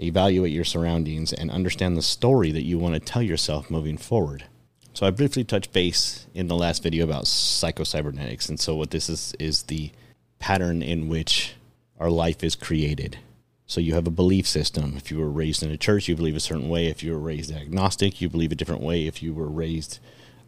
evaluate 0.01 0.53
your 0.53 0.65
surroundings 0.65 1.33
and 1.33 1.51
understand 1.51 1.97
the 1.97 2.03
story 2.03 2.51
that 2.51 2.65
you 2.65 2.79
want 2.79 2.95
to 2.95 3.01
tell 3.01 3.23
yourself 3.23 3.71
moving 3.71 3.97
forward 3.97 4.45
so 4.93 5.07
i 5.07 5.11
briefly 5.11 5.45
touched 5.45 5.73
base 5.73 6.27
in 6.35 6.49
the 6.49 6.57
last 6.57 6.83
video 6.83 7.05
about 7.05 7.25
psychocybernetics 7.25 8.49
and 8.49 8.59
so 8.59 8.75
what 8.75 8.91
this 8.91 9.09
is 9.09 9.35
is 9.39 9.65
the 9.65 9.91
pattern 10.39 10.83
in 10.83 11.09
which 11.09 11.55
our 11.99 12.11
life 12.11 12.43
is 12.45 12.55
created 12.55 13.19
So 13.67 13.81
you 13.81 13.95
have 13.95 14.07
a 14.07 14.11
belief 14.11 14.47
system. 14.47 14.95
If 14.97 15.11
you 15.11 15.19
were 15.19 15.31
raised 15.31 15.63
in 15.63 15.71
a 15.71 15.77
church, 15.77 16.07
you 16.07 16.17
believe 16.17 16.37
a 16.37 16.41
certain 16.41 16.69
way. 16.69 16.87
If 16.87 17.03
you 17.03 17.13
were 17.13 17.19
raised 17.19 17.51
agnostic, 17.51 18.21
you 18.21 18.29
believe 18.29 18.53
a 18.53 18.55
different 18.55 18.83
way. 18.83 19.07
If 19.07 19.23
you 19.23 19.33
were 19.33 19.49
raised 19.49 20.01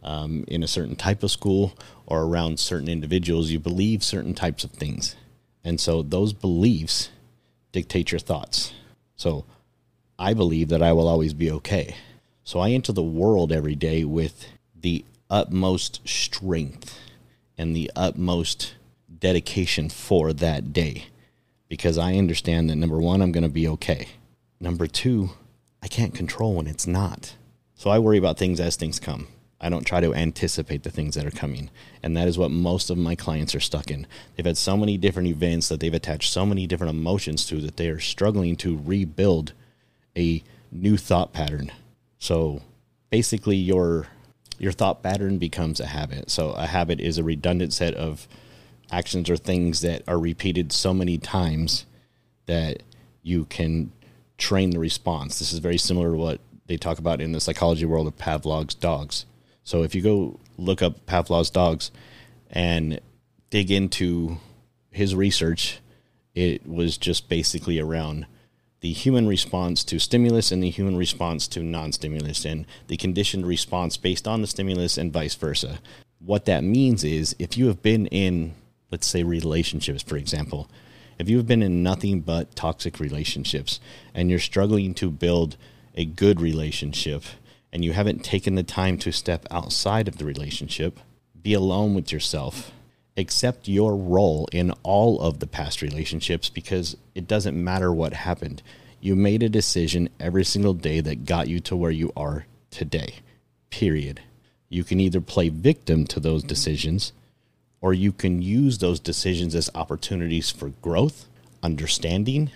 um, 0.03 0.45
in 0.49 0.63
a 0.63 0.69
certain 0.69 0.97
type 0.97 1.23
of 1.23 1.31
school 1.31 1.77
or 2.05 2.23
around 2.25 2.61
certain 2.61 2.89
individuals, 2.89 3.51
you 3.51 3.59
believe 3.59 4.05
certain 4.05 4.35
types 4.35 4.65
of 4.65 4.71
things. 4.73 5.17
And 5.65 5.81
so 5.81 6.03
those 6.03 6.33
beliefs 6.33 7.09
dictate 7.73 8.13
your 8.13 8.19
thoughts. 8.21 8.75
So 9.17 9.45
I 10.19 10.35
believe 10.35 10.69
that 10.69 10.83
I 10.83 10.93
will 10.93 11.09
always 11.09 11.35
be 11.35 11.51
okay. 11.51 11.97
So 12.45 12.61
I 12.61 12.71
enter 12.71 12.93
the 12.93 13.03
world 13.03 13.51
every 13.51 13.75
day 13.75 14.05
with 14.05 14.47
the 14.75 15.05
utmost 15.29 16.07
strength 16.07 16.99
and 17.59 17.75
the 17.75 17.91
utmost 17.97 18.75
dedication 19.19 19.89
for 19.89 20.33
that 20.33 20.73
day 20.73 21.07
because 21.69 21.99
I 21.99 22.15
understand 22.15 22.71
that 22.71 22.77
number 22.77 22.99
one, 22.99 23.21
I'm 23.21 23.33
going 23.33 23.43
to 23.43 23.49
be 23.49 23.67
okay. 23.69 24.09
Number 24.61 24.87
two, 24.87 25.31
I 25.83 25.89
can't 25.89 26.15
control 26.15 26.55
when 26.55 26.67
it's 26.67 26.87
not. 26.87 27.35
So 27.75 27.91
I 27.91 27.99
worry 27.99 28.19
about 28.19 28.39
things 28.39 28.61
as 28.61 28.77
things 28.77 29.01
come. 29.01 29.29
I 29.61 29.69
don't 29.69 29.87
try 29.87 30.01
to 30.01 30.15
anticipate 30.15 30.83
the 30.83 30.91
things 30.91 31.15
that 31.15 31.27
are 31.27 31.31
coming. 31.31 31.71
And 32.03 32.17
that 32.17 32.29
is 32.29 32.37
what 32.37 32.51
most 32.51 32.91
of 32.91 32.99
my 32.99 33.15
clients 33.15 33.55
are 33.55 33.61
stuck 33.61 33.91
in. 33.91 34.07
They've 34.35 34.47
had 34.47 34.59
so 34.59 34.77
many 34.77 34.99
different 34.99 35.29
events 35.29 35.69
that 35.69 35.81
they've 35.81 35.95
attached 35.95 36.31
so 36.31 36.45
many 36.45 36.67
different 36.67 36.95
emotions 36.95 37.47
to 37.47 37.61
that 37.63 37.77
they 37.77 37.89
are 37.89 38.01
struggling 38.01 38.57
to 38.57 38.81
rebuild 38.85 39.53
a 40.17 40.43
new 40.71 40.97
thought 40.97 41.33
pattern. 41.33 41.73
So 42.19 42.63
basically 43.11 43.57
your 43.57 44.09
your 44.59 44.73
thought 44.73 45.03
pattern 45.03 45.39
becomes 45.39 45.81
a 45.81 45.87
habit. 45.87 46.31
So 46.31 46.51
a 46.53 46.67
habit 46.67 46.99
is 46.99 47.19
a 47.19 47.25
redundant 47.25 47.75
set 47.75 47.95
of 47.95 48.27
actions 48.91 49.29
or 49.29 49.37
things 49.37 49.81
that 49.83 50.03
are 50.09 50.19
repeated 50.19 50.73
so 50.73 50.95
many 50.95 51.19
times 51.19 51.85
that 52.47 52.83
you 53.23 53.45
can 53.47 53.93
train 54.39 54.71
the 54.71 54.79
response. 54.79 55.39
This 55.39 55.53
is 55.53 55.59
very 55.59 55.77
similar 55.77 56.13
to 56.13 56.17
what 56.17 56.41
they 56.67 56.77
talk 56.77 56.99
about 56.99 57.21
in 57.21 57.33
the 57.33 57.41
psychology 57.41 57.85
world 57.85 58.07
of 58.07 58.17
Pavlov's 58.17 58.75
dogs. 58.75 59.27
So 59.67 59.83
if 59.83 59.97
you 59.97 60.01
go 60.01 60.39
look 60.57 60.81
up 60.81 61.07
Pavlov's 61.07 61.51
dogs 61.51 61.91
and 62.49 63.01
dig 63.51 63.73
into 63.73 64.39
his 64.93 65.13
research, 65.13 65.81
it 66.37 66.65
was 66.69 66.97
just 66.97 67.29
basically 67.29 67.81
around 67.81 68.27
the 68.81 68.93
human 68.93 69.27
response 69.27 69.83
to 69.83 69.99
stimulus 69.99 70.53
and 70.53 70.63
the 70.63 70.71
human 70.71 70.97
response 70.97 71.49
to 71.49 71.65
non 71.65 71.91
stimulus 71.91 72.45
and 72.45 72.65
the 72.87 72.97
conditioned 72.97 73.45
response 73.45 73.97
based 73.97 74.29
on 74.29 74.41
the 74.41 74.47
stimulus 74.47 74.97
and 74.97 75.13
vice 75.13 75.35
versa. 75.35 75.81
What 76.21 76.45
that 76.45 76.63
means 76.63 77.03
is 77.03 77.35
if 77.41 77.59
you 77.59 77.67
have 77.67 77.83
been 77.83 78.07
in, 78.07 78.55
let's 78.93 79.09
say, 79.09 79.25
relationships, 79.25 80.05
for 80.05 80.17
example, 80.17 80.71
if 81.19 81.29
you 81.29 81.39
have 81.39 81.49
been 81.49 81.63
in 81.63 81.83
nothing 81.83 82.21
but 82.21 82.55
toxic 82.55 83.01
relationships 83.01 83.81
and 84.15 84.31
you're 84.31 84.39
struggling 84.39 84.95
to 84.95 85.11
build 85.11 85.57
a 85.97 86.05
good 86.05 86.41
relationship 86.41 87.25
and 87.77 87.85
you 87.85 87.93
haven't 87.93 88.25
taken 88.25 88.55
the 88.55 88.63
time 88.63 88.97
to 88.97 89.13
step 89.13 89.47
outside 89.51 90.09
of 90.09 90.17
the 90.17 90.25
relationship, 90.25 90.99
be 91.43 91.53
alone 91.53 91.93
with 91.93 92.11
yourself, 92.11 92.73
accept 93.19 93.69
your 93.69 93.95
role 93.95 94.49
in 94.51 94.71
all 94.83 95.21
of 95.21 95.41
the 95.41 95.47
past 95.47 95.83
relationships 95.83 96.49
because 96.49 96.97
it 97.15 97.29
doesn't 97.29 97.63
matter 97.63 97.93
what 97.93 98.15
happened. 98.15 98.63
You 98.99 99.15
made 99.15 99.43
a 99.43 99.51
decision 99.51 100.09
every 100.19 100.43
single 100.43 100.73
day 100.73 101.01
that 101.01 101.27
got 101.27 101.49
you 101.49 101.61
to 101.61 101.77
where 101.77 101.91
you 101.91 102.11
are 102.17 102.47
today. 102.71 103.17
Period. 103.69 104.23
You 104.71 104.83
can 104.83 104.99
either 104.99 105.21
play 105.21 105.51
victim 105.51 106.07
to 106.07 106.19
those 106.19 106.43
decisions 106.43 107.13
or 107.83 107.93
you 107.93 108.11
can 108.11 108.41
use 108.41 108.79
those 108.79 109.01
decisions 109.01 109.55
as 109.55 109.69
opportunities 109.75 110.51
for 110.51 110.71
growth, 110.81 111.27
understanding, 111.63 112.51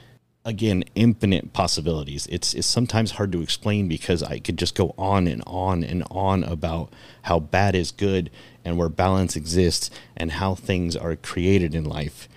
again 0.45 0.85
infinite 0.95 1.53
possibilities. 1.53 2.27
It's 2.31 2.55
it's 2.55 2.67
sometimes 2.67 3.13
hard 3.13 3.33
to 3.33 3.43
explain 3.43 3.89
because 3.89 4.23
i 4.23 4.39
could 4.39 4.57
just 4.57 4.75
go 4.75 4.95
on 4.97 5.27
and 5.27 5.43
on 5.47 5.85
and 5.85 6.05
on 6.11 6.45
about 6.45 6.93
how 7.23 7.39
bad 7.39 7.75
is 7.75 7.91
good 7.91 8.31
and 8.65 8.79
where 8.79 8.89
balance 8.89 9.37
exists 9.37 9.91
and 10.17 10.33
how 10.33 10.55
things 10.55 10.97
are 10.97 11.17
created 11.17 11.75
in 11.75 11.85
life. 11.85 12.29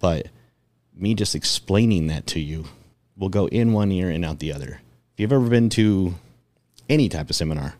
But 0.00 0.28
me 0.94 1.14
just 1.14 1.34
explaining 1.34 2.08
that 2.08 2.26
to 2.28 2.40
you 2.40 2.66
will 3.16 3.28
go 3.28 3.46
in 3.48 3.72
one 3.72 3.92
ear 3.92 4.10
and 4.10 4.24
out 4.24 4.38
the 4.38 4.52
other. 4.52 4.80
If 5.14 5.20
you've 5.20 5.32
ever 5.32 5.48
been 5.48 5.68
to 5.70 6.14
any 6.88 7.08
type 7.08 7.30
of 7.30 7.36
seminar 7.36 7.74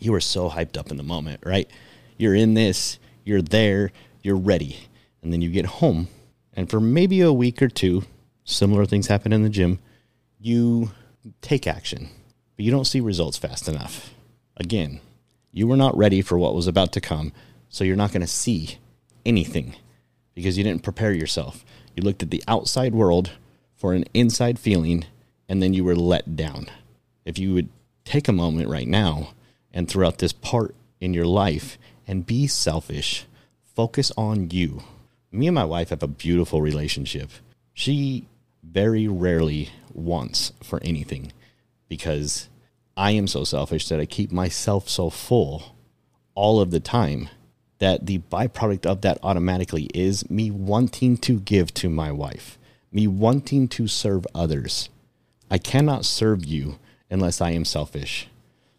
you 0.00 0.14
are 0.14 0.20
so 0.20 0.48
hyped 0.50 0.76
up 0.76 0.90
in 0.90 0.96
the 0.96 1.02
moment 1.02 1.40
right? 1.44 1.70
You're 2.16 2.34
in 2.34 2.54
this 2.54 2.98
you're 3.24 3.42
there 3.42 3.92
you're 4.22 4.36
ready. 4.36 4.88
And 5.22 5.32
then 5.32 5.42
you 5.42 5.50
get 5.50 5.66
home 5.66 6.08
and 6.54 6.68
for 6.68 6.80
maybe 6.80 7.20
a 7.20 7.32
week 7.32 7.62
or 7.62 7.68
two 7.68 8.04
similar 8.48 8.86
things 8.86 9.06
happen 9.06 9.32
in 9.32 9.42
the 9.42 9.48
gym. 9.48 9.78
You 10.40 10.90
take 11.40 11.66
action, 11.66 12.08
but 12.56 12.64
you 12.64 12.70
don't 12.70 12.86
see 12.86 13.00
results 13.00 13.36
fast 13.36 13.68
enough. 13.68 14.14
Again, 14.56 15.00
you 15.52 15.66
were 15.66 15.76
not 15.76 15.96
ready 15.96 16.22
for 16.22 16.38
what 16.38 16.54
was 16.54 16.66
about 16.66 16.92
to 16.92 17.00
come, 17.00 17.32
so 17.68 17.84
you're 17.84 17.96
not 17.96 18.12
going 18.12 18.22
to 18.22 18.26
see 18.26 18.78
anything 19.24 19.76
because 20.34 20.56
you 20.56 20.64
didn't 20.64 20.82
prepare 20.82 21.12
yourself. 21.12 21.64
You 21.94 22.02
looked 22.02 22.22
at 22.22 22.30
the 22.30 22.42
outside 22.48 22.94
world 22.94 23.32
for 23.76 23.92
an 23.92 24.04
inside 24.14 24.58
feeling, 24.58 25.04
and 25.48 25.62
then 25.62 25.74
you 25.74 25.84
were 25.84 25.96
let 25.96 26.36
down. 26.36 26.66
If 27.24 27.38
you 27.38 27.52
would 27.54 27.68
take 28.04 28.28
a 28.28 28.32
moment 28.32 28.68
right 28.68 28.88
now 28.88 29.34
and 29.72 29.88
throughout 29.88 30.18
this 30.18 30.32
part 30.32 30.74
in 31.00 31.12
your 31.12 31.26
life 31.26 31.78
and 32.06 32.24
be 32.24 32.46
selfish, 32.46 33.26
focus 33.74 34.10
on 34.16 34.50
you. 34.50 34.82
Me 35.30 35.46
and 35.46 35.54
my 35.54 35.64
wife 35.64 35.90
have 35.90 36.02
a 36.02 36.08
beautiful 36.08 36.62
relationship. 36.62 37.30
She 37.74 38.26
very 38.70 39.08
rarely 39.08 39.70
wants 39.92 40.52
for 40.62 40.80
anything 40.82 41.32
because 41.88 42.48
I 42.96 43.12
am 43.12 43.26
so 43.26 43.44
selfish 43.44 43.88
that 43.88 44.00
I 44.00 44.06
keep 44.06 44.30
myself 44.30 44.88
so 44.88 45.10
full 45.10 45.76
all 46.34 46.60
of 46.60 46.70
the 46.70 46.80
time 46.80 47.28
that 47.78 48.06
the 48.06 48.18
byproduct 48.18 48.86
of 48.86 49.02
that 49.02 49.18
automatically 49.22 49.88
is 49.94 50.28
me 50.28 50.50
wanting 50.50 51.16
to 51.18 51.40
give 51.40 51.72
to 51.74 51.88
my 51.88 52.10
wife, 52.10 52.58
me 52.92 53.06
wanting 53.06 53.68
to 53.68 53.86
serve 53.86 54.26
others. 54.34 54.88
I 55.50 55.58
cannot 55.58 56.04
serve 56.04 56.44
you 56.44 56.78
unless 57.10 57.40
I 57.40 57.50
am 57.50 57.64
selfish. 57.64 58.28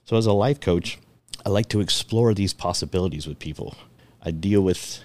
So, 0.03 0.17
as 0.17 0.25
a 0.25 0.33
life 0.33 0.59
coach, 0.59 0.99
I 1.45 1.49
like 1.49 1.69
to 1.69 1.79
explore 1.79 2.33
these 2.33 2.53
possibilities 2.53 3.25
with 3.25 3.39
people. 3.39 3.75
I 4.21 4.31
deal 4.31 4.61
with 4.61 5.01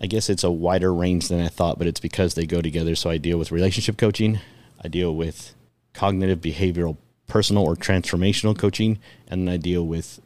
I 0.00 0.06
guess 0.06 0.30
it's 0.30 0.44
a 0.44 0.50
wider 0.50 0.92
range 0.94 1.28
than 1.28 1.40
I 1.40 1.48
thought, 1.48 1.78
but 1.78 1.86
it's 1.86 2.00
because 2.00 2.34
they 2.34 2.46
go 2.46 2.60
together. 2.60 2.94
So 2.94 3.10
I 3.10 3.18
deal 3.18 3.38
with 3.38 3.52
relationship 3.52 3.96
coaching, 3.96 4.40
I 4.82 4.88
deal 4.88 5.14
with 5.14 5.54
cognitive 5.92 6.40
behavioral 6.40 6.96
personal 7.26 7.64
or 7.64 7.76
transformational 7.76 8.58
coaching, 8.58 8.98
and 9.28 9.46
then 9.46 9.54
I 9.54 9.56
deal 9.56 9.86
with 9.86 10.20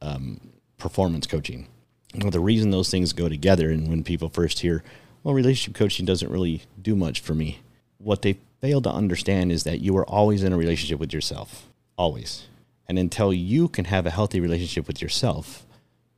um, 0.00 0.40
performance 0.78 1.26
coaching. 1.26 1.66
Well, 2.14 2.30
the 2.30 2.40
reason 2.40 2.70
those 2.70 2.90
things 2.90 3.12
go 3.12 3.28
together, 3.28 3.70
and 3.70 3.88
when 3.88 4.02
people 4.02 4.28
first 4.28 4.60
hear, 4.60 4.82
well, 5.22 5.34
relationship 5.34 5.76
coaching 5.76 6.06
doesn't 6.06 6.30
really 6.30 6.62
do 6.80 6.96
much 6.96 7.20
for 7.20 7.34
me, 7.34 7.60
what 7.98 8.22
they 8.22 8.38
fail 8.60 8.80
to 8.82 8.90
understand 8.90 9.52
is 9.52 9.64
that 9.64 9.80
you 9.80 9.96
are 9.96 10.08
always 10.08 10.42
in 10.42 10.52
a 10.52 10.56
relationship 10.56 10.98
with 10.98 11.12
yourself, 11.12 11.68
always. 11.96 12.46
And 12.88 12.98
until 12.98 13.32
you 13.32 13.68
can 13.68 13.84
have 13.86 14.06
a 14.06 14.10
healthy 14.10 14.40
relationship 14.40 14.86
with 14.86 15.02
yourself, 15.02 15.66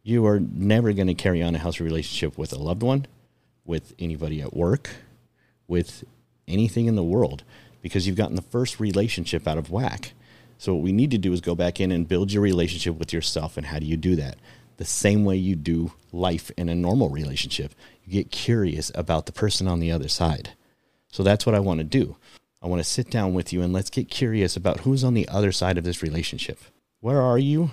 you 0.02 0.26
are 0.26 0.40
never 0.40 0.92
going 0.92 1.08
to 1.08 1.14
carry 1.14 1.42
on 1.42 1.54
a 1.54 1.58
healthy 1.58 1.84
relationship 1.84 2.38
with 2.38 2.52
a 2.52 2.58
loved 2.58 2.82
one, 2.82 3.06
with 3.64 3.94
anybody 3.98 4.40
at 4.40 4.54
work, 4.54 4.90
with 5.68 6.04
anything 6.48 6.86
in 6.86 6.96
the 6.96 7.04
world, 7.04 7.44
because 7.82 8.06
you've 8.06 8.16
gotten 8.16 8.36
the 8.36 8.42
first 8.42 8.80
relationship 8.80 9.46
out 9.46 9.58
of 9.58 9.70
whack. 9.70 10.12
So, 10.58 10.74
what 10.74 10.82
we 10.82 10.92
need 10.92 11.10
to 11.12 11.18
do 11.18 11.32
is 11.32 11.40
go 11.40 11.54
back 11.54 11.80
in 11.80 11.90
and 11.90 12.08
build 12.08 12.32
your 12.32 12.42
relationship 12.42 12.98
with 12.98 13.12
yourself. 13.12 13.56
And 13.56 13.66
how 13.66 13.78
do 13.78 13.86
you 13.86 13.96
do 13.96 14.16
that? 14.16 14.36
The 14.76 14.84
same 14.84 15.24
way 15.24 15.36
you 15.36 15.56
do 15.56 15.92
life 16.12 16.50
in 16.56 16.68
a 16.68 16.74
normal 16.74 17.08
relationship. 17.08 17.74
You 18.04 18.12
get 18.12 18.30
curious 18.30 18.90
about 18.94 19.26
the 19.26 19.32
person 19.32 19.68
on 19.68 19.80
the 19.80 19.90
other 19.90 20.08
side. 20.08 20.50
So, 21.08 21.22
that's 21.22 21.46
what 21.46 21.54
I 21.54 21.60
want 21.60 21.78
to 21.78 21.84
do. 21.84 22.16
I 22.62 22.66
want 22.66 22.80
to 22.80 22.88
sit 22.88 23.10
down 23.10 23.32
with 23.32 23.54
you 23.54 23.62
and 23.62 23.72
let's 23.72 23.88
get 23.88 24.10
curious 24.10 24.54
about 24.54 24.80
who's 24.80 25.02
on 25.02 25.14
the 25.14 25.28
other 25.28 25.50
side 25.50 25.78
of 25.78 25.84
this 25.84 26.02
relationship. 26.02 26.58
Where 27.00 27.22
are 27.22 27.38
you? 27.38 27.70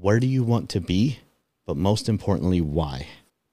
Where 0.00 0.18
do 0.18 0.26
you 0.26 0.42
want 0.42 0.70
to 0.70 0.80
be? 0.80 1.18
But 1.70 1.76
most 1.76 2.08
importantly, 2.08 2.60
why. 2.60 3.06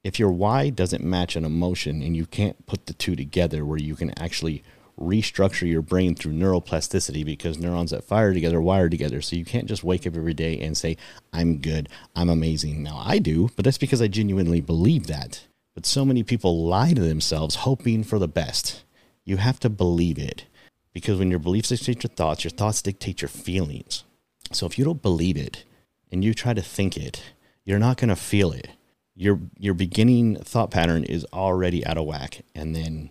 If 0.04 0.18
your 0.18 0.32
why 0.32 0.72
doesn't 0.72 1.04
match 1.04 1.36
an 1.36 1.46
emotion 1.46 2.02
and 2.02 2.18
you 2.18 2.26
can't 2.26 2.66
put 2.66 2.88
the 2.88 2.96
two 2.96 3.16
together 3.16 3.64
where 3.64 3.78
you 3.78 3.96
can 3.96 4.20
actually 4.20 4.64
restructure 5.00 5.70
your 5.70 5.84
brain 5.84 6.16
through 6.16 6.34
neuroplasticity 6.34 7.24
because 7.24 7.60
neurons 7.60 7.92
that 7.92 8.04
fire 8.04 8.34
together 8.34 8.60
wire 8.60 8.90
together. 8.90 9.22
So 9.22 9.36
you 9.36 9.46
can't 9.46 9.68
just 9.68 9.84
wake 9.84 10.08
up 10.08 10.18
every 10.18 10.34
day 10.34 10.58
and 10.58 10.76
say, 10.76 10.98
I'm 11.32 11.60
good, 11.60 11.90
I'm 12.16 12.28
amazing. 12.28 12.82
Now 12.82 13.04
I 13.06 13.20
do, 13.20 13.52
but 13.56 13.64
that's 13.64 13.78
because 13.78 14.02
I 14.02 14.08
genuinely 14.08 14.62
believe 14.62 15.06
that. 15.06 15.46
But 15.76 15.86
so 15.86 16.04
many 16.04 16.24
people 16.24 16.66
lie 16.66 16.94
to 16.94 17.02
themselves 17.02 17.54
hoping 17.58 18.04
for 18.04 18.18
the 18.18 18.28
best. 18.28 18.84
You 19.26 19.38
have 19.38 19.60
to 19.60 19.70
believe 19.70 20.18
it 20.18 20.46
because 20.92 21.20
when 21.20 21.30
your 21.30 21.38
beliefs 21.38 21.70
dictate 21.70 22.02
your 22.02 22.10
thoughts, 22.16 22.44
your 22.44 22.50
thoughts 22.50 22.82
dictate 22.82 23.22
your 23.22 23.30
feelings. 23.30 24.06
So 24.54 24.66
if 24.66 24.80
you 24.80 24.86
don't 24.86 25.04
believe 25.04 25.38
it 25.38 25.66
and 26.12 26.26
you 26.26 26.34
try 26.34 26.56
to 26.56 26.64
think 26.64 26.98
it, 26.98 27.22
you're 27.68 27.80
not 27.80 27.98
going 27.98 28.08
to 28.08 28.16
feel 28.16 28.54
it. 28.54 28.70
Your 29.14 29.40
your 29.58 29.74
beginning 29.74 30.38
thought 30.38 30.72
pattern 30.72 31.04
is 31.04 31.26
already 31.34 31.86
out 31.86 31.98
of 31.98 32.06
whack, 32.06 32.44
and 32.56 32.74
then 32.74 33.10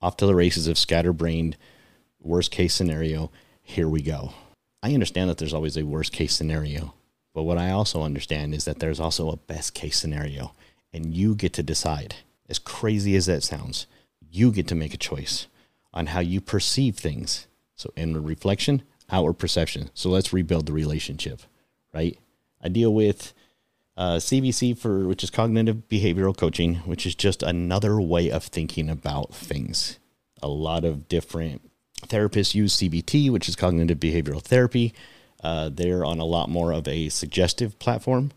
off 0.00 0.16
to 0.18 0.26
the 0.26 0.34
races 0.34 0.68
of 0.68 0.78
scatterbrained 0.78 1.56
worst 2.20 2.52
case 2.52 2.72
scenario, 2.72 3.32
here 3.62 3.88
we 3.88 4.00
go. 4.00 4.32
I 4.82 4.94
understand 4.94 5.28
that 5.28 5.38
there's 5.38 5.52
always 5.52 5.76
a 5.76 5.84
worst 5.84 6.12
case 6.12 6.34
scenario, 6.34 6.94
but 7.34 7.42
what 7.42 7.58
I 7.58 7.70
also 7.70 8.02
understand 8.02 8.54
is 8.54 8.64
that 8.64 8.78
there's 8.78 9.00
also 9.00 9.30
a 9.30 9.36
best 9.36 9.74
case 9.74 9.98
scenario, 9.98 10.52
and 10.92 11.12
you 11.12 11.34
get 11.34 11.52
to 11.54 11.62
decide. 11.62 12.14
As 12.48 12.58
crazy 12.58 13.16
as 13.16 13.26
that 13.26 13.42
sounds, 13.42 13.86
you 14.30 14.52
get 14.52 14.68
to 14.68 14.74
make 14.74 14.94
a 14.94 14.98
choice 14.98 15.48
on 15.92 16.06
how 16.06 16.20
you 16.20 16.40
perceive 16.40 16.96
things. 16.96 17.48
So, 17.74 17.92
inward 17.96 18.24
reflection, 18.24 18.82
outward 19.10 19.34
perception. 19.34 19.90
So, 19.94 20.10
let's 20.10 20.32
rebuild 20.32 20.66
the 20.66 20.72
relationship, 20.72 21.40
right? 21.92 22.16
I 22.62 22.68
deal 22.68 22.94
with 22.94 23.32
uh, 23.96 24.16
CBC 24.16 24.76
for 24.78 25.06
which 25.06 25.22
is 25.22 25.30
cognitive 25.30 25.88
behavioral 25.88 26.36
coaching, 26.36 26.76
which 26.76 27.06
is 27.06 27.14
just 27.14 27.42
another 27.42 28.00
way 28.00 28.30
of 28.30 28.44
thinking 28.44 28.88
about 28.88 29.34
things. 29.34 29.98
A 30.42 30.48
lot 30.48 30.84
of 30.84 31.08
different 31.08 31.70
therapists 32.06 32.54
use 32.54 32.76
CBT, 32.76 33.30
which 33.30 33.48
is 33.48 33.56
cognitive 33.56 33.98
behavioral 33.98 34.42
therapy. 34.42 34.94
Uh, 35.42 35.70
they're 35.72 36.04
on 36.04 36.18
a 36.18 36.24
lot 36.24 36.48
more 36.48 36.72
of 36.72 36.86
a 36.86 37.08
suggestive 37.08 37.78
platform, 37.78 38.32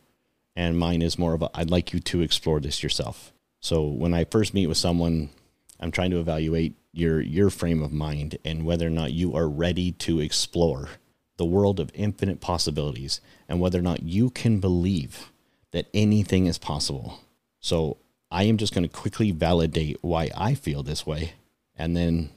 and 0.55 0.77
mine 0.77 1.01
is 1.01 1.17
more 1.19 1.33
of 1.33 1.41
a 1.41 1.49
I'd 1.53 1.71
like 1.71 1.93
you 1.93 1.99
to 1.99 2.21
explore 2.21 2.59
this 2.59 2.83
yourself. 2.83 3.33
So 3.59 3.85
when 3.85 4.13
I 4.13 4.25
first 4.25 4.53
meet 4.53 4.67
with 4.67 4.77
someone, 4.77 5.29
I'm 5.79 5.91
trying 5.91 6.11
to 6.11 6.19
evaluate 6.19 6.75
your 6.91 7.19
your 7.21 7.49
frame 7.49 7.81
of 7.81 7.91
mind 7.91 8.37
and 8.45 8.65
whether 8.65 8.87
or 8.87 8.91
not 8.91 9.13
you 9.13 9.35
are 9.35 9.49
ready 9.49 9.91
to 9.91 10.19
explore 10.19 10.89
the 11.37 11.45
world 11.45 11.79
of 11.79 11.91
infinite 11.93 12.39
possibilities 12.39 13.19
and 13.49 13.59
whether 13.59 13.79
or 13.79 13.81
not 13.81 14.03
you 14.03 14.29
can 14.29 14.59
believe 14.59 15.31
that 15.73 15.87
anything 15.93 16.45
is 16.45 16.57
possible. 16.57 17.19
So 17.59 17.97
I 18.31 18.43
am 18.43 18.57
just 18.57 18.73
going 18.73 18.87
to 18.87 18.95
quickly 18.95 19.31
validate 19.31 19.97
why 20.01 20.31
I 20.35 20.53
feel 20.55 20.81
this 20.81 21.05
way 21.05 21.33
and 21.75 21.97
then 21.97 22.29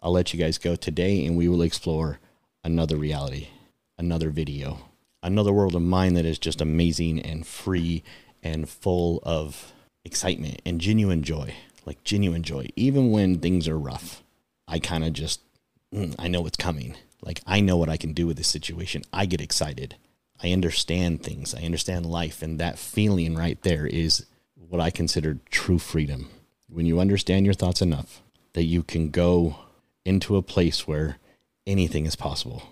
I'll 0.00 0.12
let 0.12 0.32
you 0.32 0.40
guys 0.40 0.58
go 0.58 0.76
today 0.76 1.24
and 1.26 1.36
we 1.36 1.48
will 1.48 1.62
explore 1.62 2.18
another 2.62 2.96
reality, 2.96 3.48
another 3.98 4.30
video, 4.30 4.78
another 5.22 5.52
world 5.52 5.74
of 5.74 5.82
mine 5.82 6.14
that 6.14 6.24
is 6.24 6.38
just 6.38 6.60
amazing 6.60 7.20
and 7.20 7.46
free 7.46 8.02
and 8.42 8.68
full 8.68 9.20
of 9.22 9.72
excitement 10.04 10.60
and 10.64 10.80
genuine 10.80 11.22
joy, 11.22 11.54
like 11.86 12.04
genuine 12.04 12.42
joy. 12.42 12.68
Even 12.76 13.10
when 13.10 13.38
things 13.38 13.66
are 13.66 13.78
rough, 13.78 14.22
I 14.68 14.78
kind 14.78 15.04
of 15.04 15.12
just, 15.12 15.40
mm, 15.92 16.14
I 16.18 16.28
know 16.28 16.42
what's 16.42 16.56
coming. 16.56 16.96
Like, 17.22 17.40
I 17.46 17.60
know 17.60 17.78
what 17.78 17.88
I 17.88 17.96
can 17.96 18.12
do 18.12 18.26
with 18.26 18.36
this 18.36 18.48
situation. 18.48 19.02
I 19.12 19.24
get 19.24 19.40
excited. 19.40 19.96
I 20.42 20.52
understand 20.52 21.22
things. 21.22 21.54
I 21.54 21.62
understand 21.62 22.06
life. 22.06 22.42
And 22.42 22.58
that 22.60 22.78
feeling 22.78 23.34
right 23.34 23.60
there 23.62 23.86
is 23.86 24.26
what 24.56 24.80
I 24.80 24.90
consider 24.90 25.38
true 25.50 25.78
freedom. 25.78 26.30
When 26.68 26.86
you 26.86 27.00
understand 27.00 27.44
your 27.44 27.54
thoughts 27.54 27.80
enough 27.80 28.22
that 28.54 28.64
you 28.64 28.82
can 28.82 29.10
go 29.10 29.56
into 30.04 30.36
a 30.36 30.42
place 30.42 30.86
where 30.86 31.18
anything 31.66 32.06
is 32.06 32.16
possible. 32.16 32.62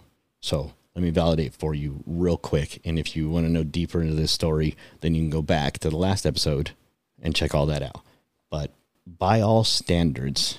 So, 0.40 0.72
let 0.94 1.02
me 1.02 1.10
validate 1.10 1.54
for 1.54 1.74
you 1.74 2.02
real 2.06 2.36
quick. 2.36 2.80
And 2.84 2.98
if 2.98 3.16
you 3.16 3.30
want 3.30 3.46
to 3.46 3.52
know 3.52 3.64
deeper 3.64 4.02
into 4.02 4.14
this 4.14 4.30
story, 4.30 4.76
then 5.00 5.14
you 5.14 5.22
can 5.22 5.30
go 5.30 5.40
back 5.40 5.78
to 5.78 5.88
the 5.88 5.96
last 5.96 6.26
episode 6.26 6.72
and 7.20 7.34
check 7.34 7.54
all 7.54 7.66
that 7.66 7.82
out. 7.82 8.02
But 8.50 8.72
by 9.06 9.40
all 9.40 9.64
standards, 9.64 10.58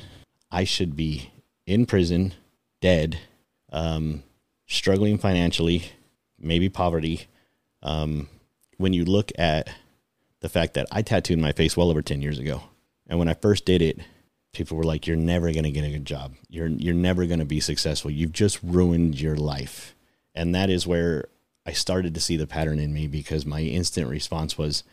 I 0.52 0.64
should 0.64 0.96
be 0.96 1.32
in 1.68 1.86
prison, 1.86 2.34
dead, 2.82 3.20
um, 3.72 4.24
struggling 4.66 5.18
financially, 5.18 5.92
maybe 6.44 6.70
poverty. 6.70 7.28
Um, 7.82 8.30
when 8.78 8.94
you 8.94 9.06
look 9.06 9.32
at 9.38 9.70
the 10.44 10.50
fact 10.50 10.74
that 10.74 10.88
I 10.92 11.02
tattooed 11.02 11.40
my 11.40 11.54
face 11.54 11.76
well 11.78 11.90
over 11.90 12.02
10 12.02 12.22
years 12.22 12.38
ago. 12.38 12.64
And 13.08 13.18
when 13.18 13.30
I 13.30 13.34
first 13.34 13.66
did 13.66 13.82
it, 13.82 14.00
people 14.52 14.78
were 14.78 14.84
like, 14.84 15.08
You're 15.08 15.16
never 15.16 15.52
going 15.52 15.64
to 15.64 15.72
get 15.72 15.86
a 15.86 15.90
good 15.90 16.06
job. 16.06 16.36
You're, 16.50 16.68
you're 16.68 16.94
never 16.94 17.26
going 17.26 17.40
to 17.40 17.46
be 17.46 17.62
successful. 17.62 18.12
You've 18.12 18.34
just 18.34 18.60
ruined 18.62 19.20
your 19.20 19.38
life. 19.38 19.96
And 20.36 20.54
that 20.54 20.70
is 20.70 20.86
where 20.86 21.30
I 21.66 21.72
started 21.72 22.14
to 22.14 22.20
see 22.20 22.36
the 22.36 22.46
pattern 22.46 22.78
in 22.80 22.94
me 22.94 23.08
because 23.08 23.46
my 23.46 23.62
instant 23.62 24.10
response 24.10 24.58
was, 24.58 24.84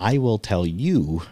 I 0.00 0.18
will 0.18 0.38
tell 0.38 0.66
you 0.66 1.22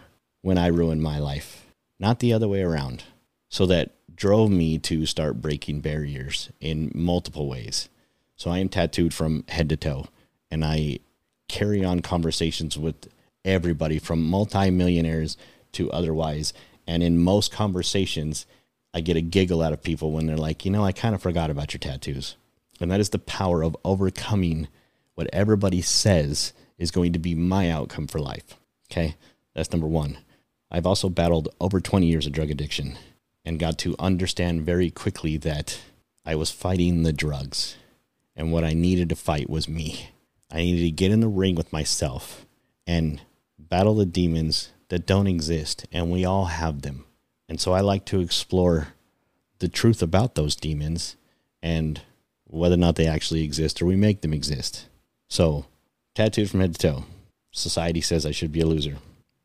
when 0.41 0.57
I 0.57 0.67
ruin 0.67 1.01
my 1.01 1.19
life, 1.19 1.67
not 1.99 2.19
the 2.19 2.31
other 2.31 2.47
way 2.47 2.61
around. 2.61 3.03
So 3.49 3.65
that 3.65 3.91
drove 4.15 4.49
me 4.49 4.77
to 4.79 5.05
start 5.05 5.41
breaking 5.41 5.81
barriers 5.81 6.51
in 6.61 6.91
multiple 6.95 7.49
ways. 7.49 7.89
So 8.37 8.51
I 8.51 8.59
am 8.59 8.69
tattooed 8.69 9.13
from 9.13 9.43
head 9.49 9.67
to 9.69 9.77
toe, 9.77 10.07
and 10.49 10.63
I 10.63 10.99
carry 11.47 11.83
on 11.83 12.01
conversations 12.01 12.77
with 12.77 13.07
everybody 13.43 13.99
from 13.99 14.23
multimillionaires 14.23 15.37
to 15.73 15.91
otherwise. 15.91 16.53
And 16.85 17.03
in 17.03 17.19
most 17.19 17.51
conversations, 17.51 18.45
I 18.93 19.01
get 19.01 19.17
a 19.17 19.21
giggle 19.21 19.61
out 19.61 19.73
of 19.73 19.83
people 19.83 20.11
when 20.11 20.27
they're 20.27 20.37
like, 20.37 20.65
you 20.65 20.71
know, 20.71 20.85
I 20.85 20.91
kind 20.91 21.15
of 21.15 21.21
forgot 21.21 21.49
about 21.49 21.73
your 21.73 21.79
tattoos. 21.79 22.35
And 22.79 22.91
that 22.91 22.99
is 22.99 23.09
the 23.09 23.19
power 23.19 23.63
of 23.63 23.75
overcoming 23.83 24.67
what 25.15 25.29
everybody 25.33 25.81
says 25.81 26.53
is 26.77 26.91
going 26.91 27.13
to 27.13 27.19
be 27.19 27.33
my 27.33 27.69
outcome 27.71 28.07
for 28.07 28.19
life. 28.19 28.55
Okay. 28.91 29.15
That's 29.55 29.71
number 29.71 29.87
one. 29.87 30.19
I've 30.69 30.85
also 30.85 31.09
battled 31.09 31.49
over 31.59 31.79
20 31.79 32.05
years 32.05 32.27
of 32.27 32.33
drug 32.33 32.51
addiction 32.51 32.97
and 33.43 33.59
got 33.59 33.79
to 33.79 33.95
understand 33.97 34.61
very 34.61 34.91
quickly 34.91 35.37
that 35.37 35.79
I 36.25 36.35
was 36.35 36.51
fighting 36.51 37.03
the 37.03 37.13
drugs. 37.13 37.77
And 38.37 38.51
what 38.51 38.63
I 38.63 38.73
needed 38.73 39.09
to 39.09 39.15
fight 39.15 39.49
was 39.49 39.67
me. 39.67 40.11
I 40.51 40.57
needed 40.57 40.83
to 40.83 40.91
get 40.91 41.11
in 41.11 41.19
the 41.19 41.27
ring 41.27 41.55
with 41.55 41.73
myself 41.73 42.45
and 42.85 43.19
battle 43.57 43.95
the 43.95 44.05
demons 44.05 44.71
that 44.89 45.07
don't 45.07 45.27
exist. 45.27 45.85
And 45.91 46.11
we 46.11 46.23
all 46.23 46.45
have 46.45 46.83
them. 46.83 47.05
And 47.49 47.59
so 47.59 47.73
I 47.73 47.81
like 47.81 48.05
to 48.05 48.21
explore 48.21 48.89
the 49.59 49.67
truth 49.67 50.03
about 50.03 50.35
those 50.35 50.55
demons 50.55 51.15
and 51.63 52.01
whether 52.45 52.75
or 52.75 52.77
not 52.77 52.95
they 52.95 53.07
actually 53.07 53.43
exist 53.43 53.81
or 53.81 53.85
we 53.85 53.95
make 53.95 54.21
them 54.21 54.33
exist. 54.33 54.87
So, 55.27 55.65
tattooed 56.15 56.49
from 56.49 56.61
head 56.61 56.75
to 56.75 56.79
toe. 56.79 57.05
Society 57.51 58.01
says 58.01 58.25
I 58.25 58.31
should 58.31 58.51
be 58.51 58.61
a 58.61 58.65
loser. 58.67 58.97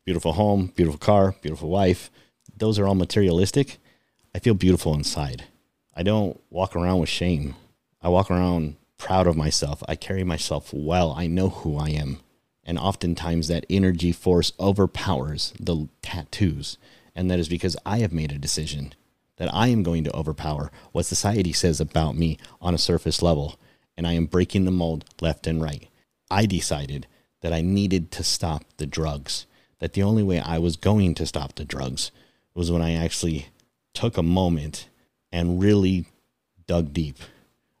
Beautiful 0.05 0.33
home, 0.33 0.71
beautiful 0.75 0.99
car, 0.99 1.35
beautiful 1.41 1.69
wife. 1.69 2.11
Those 2.55 2.77
are 2.77 2.87
all 2.87 2.95
materialistic. 2.95 3.79
I 4.35 4.39
feel 4.39 4.53
beautiful 4.53 4.93
inside. 4.93 5.45
I 5.95 6.03
don't 6.03 6.39
walk 6.49 6.75
around 6.75 6.99
with 6.99 7.09
shame. 7.09 7.55
I 8.01 8.09
walk 8.09 8.29
around 8.29 8.75
proud 9.03 9.27
of 9.27 9.35
myself. 9.35 9.83
I 9.85 9.95
carry 9.95 10.23
myself 10.23 10.71
well. 10.73 11.11
I 11.11 11.27
know 11.27 11.49
who 11.49 11.77
I 11.77 11.89
am. 11.89 12.21
And 12.63 12.79
oftentimes 12.79 13.49
that 13.49 13.65
energy 13.69 14.13
force 14.13 14.53
overpowers 14.57 15.53
the 15.59 15.89
tattoos. 16.01 16.77
And 17.13 17.29
that 17.29 17.37
is 17.37 17.49
because 17.49 17.75
I 17.85 17.99
have 17.99 18.13
made 18.13 18.31
a 18.31 18.37
decision 18.37 18.93
that 19.35 19.53
I 19.53 19.67
am 19.67 19.83
going 19.83 20.05
to 20.05 20.15
overpower 20.15 20.71
what 20.93 21.05
society 21.05 21.51
says 21.51 21.81
about 21.81 22.15
me 22.15 22.37
on 22.61 22.73
a 22.73 22.77
surface 22.77 23.21
level. 23.21 23.59
And 23.97 24.07
I 24.07 24.13
am 24.13 24.25
breaking 24.25 24.63
the 24.63 24.71
mold 24.71 25.03
left 25.19 25.47
and 25.47 25.61
right. 25.61 25.89
I 26.31 26.45
decided 26.45 27.05
that 27.41 27.51
I 27.51 27.59
needed 27.59 28.09
to 28.11 28.23
stop 28.23 28.63
the 28.77 28.87
drugs, 28.87 29.45
that 29.79 29.93
the 29.93 30.03
only 30.03 30.23
way 30.23 30.39
I 30.39 30.59
was 30.59 30.77
going 30.77 31.13
to 31.15 31.25
stop 31.25 31.55
the 31.55 31.65
drugs 31.65 32.09
was 32.55 32.71
when 32.71 32.81
I 32.81 32.93
actually 32.93 33.47
took 33.93 34.17
a 34.17 34.23
moment 34.23 34.87
and 35.29 35.61
really 35.61 36.05
dug 36.67 36.93
deep. 36.93 37.17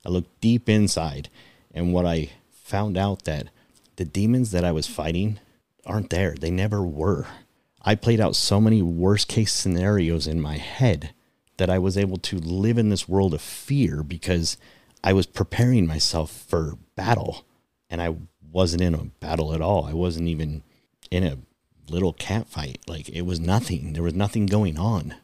I 0.05 0.09
looked 0.09 0.41
deep 0.41 0.69
inside, 0.69 1.29
and 1.73 1.93
what 1.93 2.05
I 2.05 2.31
found 2.51 2.97
out 2.97 3.25
that 3.25 3.47
the 3.95 4.05
demons 4.05 4.51
that 4.51 4.65
I 4.65 4.71
was 4.71 4.87
fighting 4.87 5.39
aren't 5.85 6.09
there. 6.09 6.35
They 6.39 6.51
never 6.51 6.83
were. 6.83 7.27
I 7.81 7.95
played 7.95 8.19
out 8.19 8.35
so 8.35 8.61
many 8.61 8.81
worst 8.81 9.27
case 9.27 9.51
scenarios 9.51 10.27
in 10.27 10.39
my 10.39 10.57
head 10.57 11.13
that 11.57 11.69
I 11.69 11.77
was 11.77 11.97
able 11.97 12.17
to 12.17 12.37
live 12.37 12.77
in 12.77 12.89
this 12.89 13.07
world 13.07 13.33
of 13.33 13.41
fear 13.41 14.01
because 14.03 14.57
I 15.03 15.13
was 15.13 15.25
preparing 15.25 15.85
myself 15.85 16.31
for 16.31 16.77
battle 16.95 17.45
and 17.89 18.01
I 18.01 18.15
wasn't 18.51 18.81
in 18.81 18.95
a 18.95 19.03
battle 19.19 19.53
at 19.53 19.61
all. 19.61 19.85
I 19.85 19.93
wasn't 19.93 20.29
even 20.29 20.63
in 21.11 21.23
a 21.23 21.37
little 21.89 22.13
cat 22.13 22.47
fight. 22.47 22.79
Like 22.87 23.09
it 23.09 23.23
was 23.23 23.39
nothing. 23.39 23.93
There 23.93 24.03
was 24.03 24.15
nothing 24.15 24.45
going 24.45 24.79
on. 24.79 25.15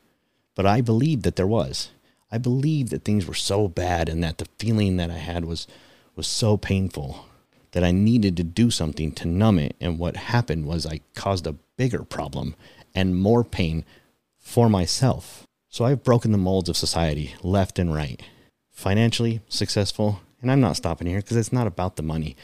But 0.56 0.66
I 0.66 0.82
believed 0.82 1.24
that 1.24 1.38
there 1.38 1.48
was. 1.48 1.90
I 2.32 2.38
believed 2.38 2.92
that 2.92 3.04
things 3.04 3.26
were 3.26 3.34
so 3.34 3.68
bad 3.68 4.10
and 4.10 4.24
that 4.24 4.38
the 4.38 4.48
feeling 4.58 4.98
that 4.98 5.10
I 5.10 5.18
had 5.18 5.46
was 5.46 5.68
was 6.16 6.28
so 6.28 6.58
painful 6.58 7.26
that 7.72 7.84
I 7.84 7.92
needed 7.92 8.36
to 8.38 8.44
do 8.44 8.72
something 8.72 9.12
to 9.14 9.28
numb 9.28 9.60
it. 9.60 9.76
And 9.80 9.98
what 9.98 10.18
happened 10.18 10.66
was 10.66 10.86
I 10.86 11.02
caused 11.16 11.48
a 11.48 11.56
bigger 11.78 12.04
problem 12.04 12.56
and 12.94 13.20
more 13.20 13.44
pain 13.44 13.86
for 14.38 14.70
myself. 14.70 15.48
So 15.70 15.86
I've 15.86 16.04
broken 16.04 16.32
the 16.32 16.38
molds 16.38 16.68
of 16.68 16.76
society 16.76 17.36
left 17.44 17.80
and 17.80 17.94
right. 17.94 18.22
Financially 18.72 19.42
successful, 19.50 20.22
and 20.42 20.52
I'm 20.52 20.62
not 20.62 20.78
stopping 20.78 21.08
here 21.08 21.20
because 21.20 21.38
it's 21.38 21.54
not 21.54 21.68
about 21.68 21.96
the 21.96 22.04
money. 22.04 22.36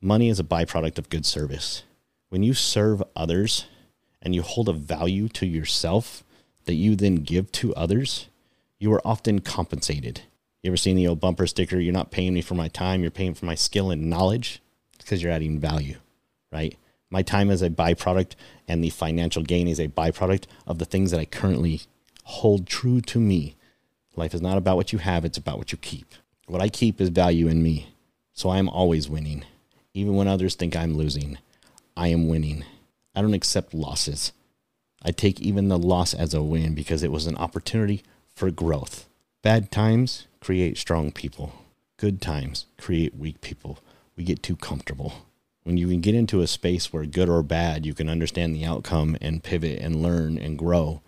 Money 0.00 0.28
is 0.28 0.40
a 0.40 0.44
byproduct 0.44 0.98
of 0.98 1.10
good 1.10 1.26
service. 1.26 1.82
When 2.30 2.42
you 2.42 2.54
serve 2.54 3.02
others 3.14 3.66
and 4.22 4.34
you 4.34 4.42
hold 4.42 4.68
a 4.68 4.72
value 4.72 5.28
to 5.30 5.46
yourself 5.46 6.24
that 6.64 6.74
you 6.74 6.96
then 6.96 7.16
give 7.16 7.52
to 7.52 7.74
others, 7.74 8.28
you 8.78 8.92
are 8.92 9.06
often 9.06 9.40
compensated. 9.40 10.22
You 10.62 10.70
ever 10.70 10.76
seen 10.76 10.96
the 10.96 11.06
old 11.06 11.20
bumper 11.20 11.46
sticker? 11.46 11.78
You're 11.78 11.92
not 11.92 12.10
paying 12.10 12.34
me 12.34 12.40
for 12.40 12.54
my 12.54 12.68
time, 12.68 13.02
you're 13.02 13.10
paying 13.10 13.34
for 13.34 13.46
my 13.46 13.54
skill 13.54 13.90
and 13.90 14.08
knowledge 14.08 14.60
because 14.98 15.22
you're 15.22 15.32
adding 15.32 15.58
value, 15.58 15.96
right? 16.52 16.76
My 17.10 17.22
time 17.22 17.50
is 17.50 17.62
a 17.62 17.70
byproduct, 17.70 18.32
and 18.66 18.82
the 18.82 18.90
financial 18.90 19.42
gain 19.42 19.68
is 19.68 19.78
a 19.78 19.88
byproduct 19.88 20.44
of 20.66 20.78
the 20.78 20.84
things 20.84 21.10
that 21.10 21.20
I 21.20 21.26
currently 21.26 21.82
hold 22.24 22.66
true 22.66 23.00
to 23.02 23.20
me 23.20 23.54
Life 24.16 24.34
is 24.34 24.42
not 24.42 24.58
about 24.58 24.76
what 24.76 24.92
you 24.92 24.98
have, 25.00 25.24
it's 25.24 25.38
about 25.38 25.58
what 25.58 25.72
you 25.72 25.78
keep. 25.78 26.14
What 26.46 26.62
I 26.62 26.68
keep 26.68 27.00
is 27.00 27.08
value 27.08 27.48
in 27.48 27.62
me. 27.62 27.88
So 28.32 28.48
I 28.48 28.58
am 28.58 28.68
always 28.68 29.08
winning. 29.08 29.44
Even 29.92 30.14
when 30.14 30.28
others 30.28 30.54
think 30.54 30.76
I'm 30.76 30.96
losing, 30.96 31.38
I 31.96 32.08
am 32.08 32.28
winning. 32.28 32.64
I 33.14 33.22
don't 33.22 33.34
accept 33.34 33.74
losses. 33.74 34.32
I 35.02 35.10
take 35.10 35.40
even 35.40 35.68
the 35.68 35.78
loss 35.78 36.14
as 36.14 36.32
a 36.32 36.42
win 36.42 36.74
because 36.74 37.02
it 37.02 37.12
was 37.12 37.26
an 37.26 37.36
opportunity 37.36 38.02
for 38.34 38.50
growth. 38.50 39.08
Bad 39.42 39.70
times 39.70 40.26
create 40.40 40.76
strong 40.76 41.12
people. 41.12 41.52
Good 41.96 42.20
times 42.20 42.66
create 42.78 43.16
weak 43.16 43.40
people. 43.40 43.78
We 44.16 44.24
get 44.24 44.42
too 44.42 44.56
comfortable. 44.56 45.12
When 45.62 45.76
you 45.76 45.88
can 45.88 46.00
get 46.00 46.14
into 46.14 46.42
a 46.42 46.46
space 46.46 46.92
where 46.92 47.06
good 47.06 47.28
or 47.28 47.42
bad, 47.42 47.86
you 47.86 47.94
can 47.94 48.08
understand 48.08 48.54
the 48.54 48.64
outcome 48.64 49.16
and 49.20 49.42
pivot 49.42 49.80
and 49.80 50.02
learn 50.02 50.36
and 50.36 50.58
grow, 50.58 51.00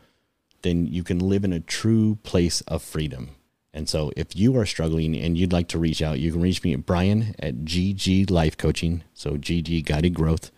then 0.63 0.87
you 0.87 1.03
can 1.03 1.19
live 1.19 1.45
in 1.45 1.53
a 1.53 1.61
true 1.61 2.19
place 2.23 2.63
of 2.63 2.83
freedom. 2.83 3.31
And 3.75 3.89
so 3.89 4.11
if 4.17 4.35
you 4.35 4.57
are 4.57 4.65
struggling 4.65 5.15
and 5.15 5.37
you'd 5.37 5.53
like 5.53 5.69
to 5.69 5.79
reach 5.79 6.01
out, 6.01 6.19
you 6.19 6.33
can 6.33 6.41
reach 6.41 6.65
me 6.65 6.73
at 6.73 6.87
Brian 6.87 7.35
at 7.39 7.67
GG 7.67 8.31
Life 8.31 8.57
Coaching. 8.57 9.03
So 9.13 9.33
GG 9.33 9.85
Guided 9.85 10.15
Growth, 10.15 10.51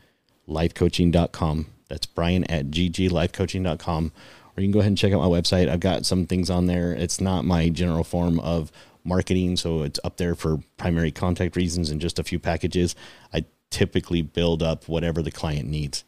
lifecoaching.com. 0.48 1.66
That's 1.88 2.06
Brian 2.06 2.44
at 2.44 2.70
gglifecoaching.com. 2.70 4.12
Or 4.58 4.60
you 4.60 4.66
can 4.66 4.72
go 4.72 4.80
ahead 4.80 4.88
and 4.88 4.98
check 4.98 5.12
out 5.12 5.20
my 5.20 5.26
website. 5.28 5.68
I've 5.68 5.78
got 5.78 6.04
some 6.04 6.26
things 6.26 6.50
on 6.50 6.66
there. 6.66 6.92
It's 6.92 7.20
not 7.20 7.44
my 7.44 7.68
general 7.68 8.02
form 8.02 8.40
of 8.40 8.72
marketing, 9.04 9.56
so 9.56 9.84
it's 9.84 10.00
up 10.02 10.16
there 10.16 10.34
for 10.34 10.58
primary 10.76 11.12
contact 11.12 11.54
reasons 11.54 11.90
and 11.90 12.00
just 12.00 12.18
a 12.18 12.24
few 12.24 12.40
packages. 12.40 12.96
I 13.32 13.44
typically 13.70 14.20
build 14.20 14.60
up 14.60 14.88
whatever 14.88 15.22
the 15.22 15.30
client 15.30 15.68
needs. 15.68 16.02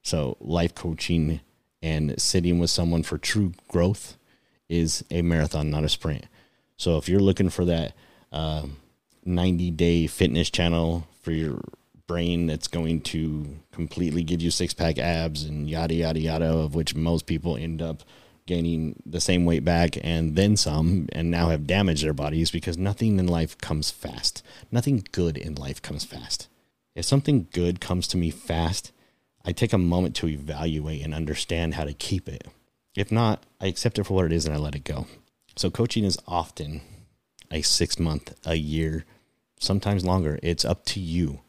So 0.00 0.38
life 0.40 0.74
coaching 0.74 1.40
and 1.82 2.18
sitting 2.18 2.58
with 2.58 2.70
someone 2.70 3.02
for 3.02 3.18
true 3.18 3.52
growth 3.68 4.16
is 4.66 5.04
a 5.10 5.20
marathon, 5.20 5.68
not 5.68 5.84
a 5.84 5.88
sprint. 5.90 6.24
So 6.78 6.96
if 6.96 7.06
you're 7.06 7.20
looking 7.20 7.50
for 7.50 7.66
that 7.66 7.92
uh, 8.32 8.62
90 9.26 9.72
day 9.72 10.06
fitness 10.06 10.48
channel 10.48 11.06
for 11.20 11.32
your 11.32 11.60
brain 12.10 12.48
that's 12.48 12.66
going 12.66 13.00
to 13.00 13.46
completely 13.70 14.24
give 14.24 14.42
you 14.42 14.50
six 14.50 14.74
pack 14.74 14.98
abs 14.98 15.44
and 15.44 15.70
yada, 15.70 15.94
yada, 15.94 16.18
yada, 16.18 16.44
of 16.44 16.74
which 16.74 16.92
most 16.92 17.24
people 17.24 17.56
end 17.56 17.80
up 17.80 18.02
gaining 18.46 19.00
the 19.06 19.20
same 19.20 19.44
weight 19.44 19.64
back 19.64 19.96
and 20.02 20.34
then 20.34 20.56
some 20.56 21.06
and 21.12 21.30
now 21.30 21.50
have 21.50 21.68
damaged 21.68 22.02
their 22.02 22.12
bodies 22.12 22.50
because 22.50 22.76
nothing 22.76 23.20
in 23.20 23.28
life 23.28 23.56
comes 23.58 23.92
fast. 23.92 24.44
Nothing 24.72 25.06
good 25.12 25.38
in 25.38 25.54
life 25.54 25.80
comes 25.80 26.04
fast. 26.04 26.48
If 26.96 27.04
something 27.04 27.46
good 27.52 27.80
comes 27.80 28.08
to 28.08 28.16
me 28.16 28.32
fast, 28.32 28.90
I 29.44 29.52
take 29.52 29.72
a 29.72 29.78
moment 29.78 30.16
to 30.16 30.26
evaluate 30.26 31.04
and 31.04 31.14
understand 31.14 31.74
how 31.74 31.84
to 31.84 31.92
keep 31.92 32.28
it. 32.28 32.48
If 32.96 33.12
not, 33.12 33.44
I 33.60 33.68
accept 33.68 34.00
it 34.00 34.04
for 34.04 34.14
what 34.14 34.26
it 34.26 34.32
is 34.32 34.46
and 34.46 34.52
I 34.52 34.58
let 34.58 34.74
it 34.74 34.82
go. 34.82 35.06
So 35.54 35.70
coaching 35.70 36.02
is 36.02 36.18
often 36.26 36.80
a 37.52 37.62
six 37.62 38.00
month, 38.00 38.34
a 38.44 38.56
year, 38.56 39.04
sometimes 39.60 40.04
longer. 40.04 40.40
It's 40.42 40.64
up 40.64 40.84
to 40.86 40.98
you. 40.98 41.42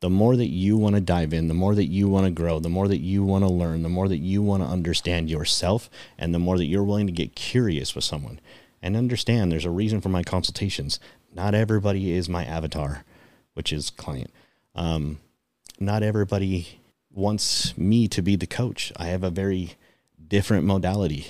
The 0.00 0.10
more 0.10 0.36
that 0.36 0.48
you 0.48 0.76
want 0.76 0.94
to 0.94 1.00
dive 1.00 1.32
in, 1.32 1.48
the 1.48 1.54
more 1.54 1.74
that 1.74 1.86
you 1.86 2.08
want 2.08 2.26
to 2.26 2.30
grow, 2.30 2.58
the 2.58 2.68
more 2.68 2.86
that 2.86 3.00
you 3.00 3.24
want 3.24 3.44
to 3.44 3.50
learn, 3.50 3.82
the 3.82 3.88
more 3.88 4.08
that 4.08 4.18
you 4.18 4.42
want 4.42 4.62
to 4.62 4.68
understand 4.68 5.30
yourself, 5.30 5.88
and 6.18 6.34
the 6.34 6.38
more 6.38 6.58
that 6.58 6.66
you're 6.66 6.84
willing 6.84 7.06
to 7.06 7.12
get 7.12 7.34
curious 7.34 7.94
with 7.94 8.04
someone 8.04 8.40
and 8.82 8.96
understand 8.96 9.50
there's 9.50 9.64
a 9.64 9.70
reason 9.70 10.00
for 10.00 10.10
my 10.10 10.22
consultations. 10.22 11.00
Not 11.34 11.54
everybody 11.54 12.12
is 12.12 12.28
my 12.28 12.44
avatar, 12.44 13.04
which 13.54 13.72
is 13.72 13.90
client. 13.90 14.30
Um, 14.74 15.18
not 15.80 16.02
everybody 16.02 16.80
wants 17.10 17.76
me 17.76 18.06
to 18.08 18.22
be 18.22 18.36
the 18.36 18.46
coach. 18.46 18.92
I 18.96 19.06
have 19.06 19.24
a 19.24 19.30
very 19.30 19.74
different 20.28 20.64
modality. 20.64 21.26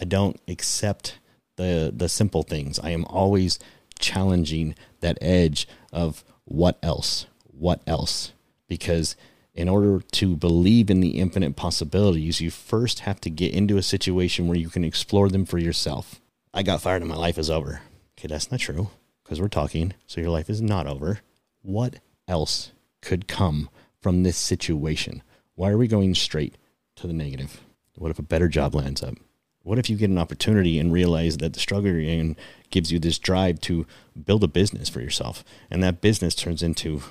I 0.00 0.04
don't 0.04 0.40
accept 0.48 1.18
the 1.56 1.92
the 1.94 2.08
simple 2.08 2.42
things. 2.42 2.78
I 2.78 2.90
am 2.90 3.04
always 3.04 3.58
challenging 3.98 4.74
that 5.00 5.18
edge 5.20 5.68
of 5.92 6.24
what 6.44 6.78
else? 6.82 7.26
What 7.60 7.82
else? 7.86 8.32
Because 8.68 9.16
in 9.54 9.68
order 9.68 10.00
to 10.00 10.34
believe 10.34 10.88
in 10.88 11.00
the 11.00 11.18
infinite 11.18 11.56
possibilities, 11.56 12.40
you 12.40 12.50
first 12.50 13.00
have 13.00 13.20
to 13.20 13.28
get 13.28 13.52
into 13.52 13.76
a 13.76 13.82
situation 13.82 14.48
where 14.48 14.56
you 14.56 14.70
can 14.70 14.82
explore 14.82 15.28
them 15.28 15.44
for 15.44 15.58
yourself. 15.58 16.22
I 16.54 16.62
got 16.62 16.80
fired 16.80 17.02
and 17.02 17.10
my 17.10 17.16
life 17.16 17.36
is 17.36 17.50
over. 17.50 17.82
Okay, 18.18 18.28
that's 18.28 18.50
not 18.50 18.60
true 18.60 18.88
because 19.22 19.42
we're 19.42 19.48
talking. 19.48 19.92
So 20.06 20.22
your 20.22 20.30
life 20.30 20.48
is 20.48 20.62
not 20.62 20.86
over. 20.86 21.20
What 21.60 21.96
else 22.26 22.72
could 23.02 23.28
come 23.28 23.68
from 24.00 24.22
this 24.22 24.38
situation? 24.38 25.22
Why 25.54 25.68
are 25.68 25.78
we 25.78 25.86
going 25.86 26.14
straight 26.14 26.56
to 26.96 27.06
the 27.06 27.12
negative? 27.12 27.60
What 27.94 28.10
if 28.10 28.18
a 28.18 28.22
better 28.22 28.48
job 28.48 28.74
lands 28.74 29.02
up? 29.02 29.16
What 29.64 29.78
if 29.78 29.90
you 29.90 29.98
get 29.98 30.08
an 30.08 30.16
opportunity 30.16 30.78
and 30.78 30.90
realize 30.90 31.36
that 31.36 31.52
the 31.52 31.60
struggle 31.60 31.90
you're 31.90 32.00
in 32.00 32.36
gives 32.70 32.90
you 32.90 32.98
this 32.98 33.18
drive 33.18 33.60
to 33.62 33.86
build 34.24 34.42
a 34.44 34.48
business 34.48 34.88
for 34.88 35.02
yourself, 35.02 35.44
and 35.70 35.82
that 35.82 36.00
business 36.00 36.34
turns 36.34 36.62
into 36.62 37.02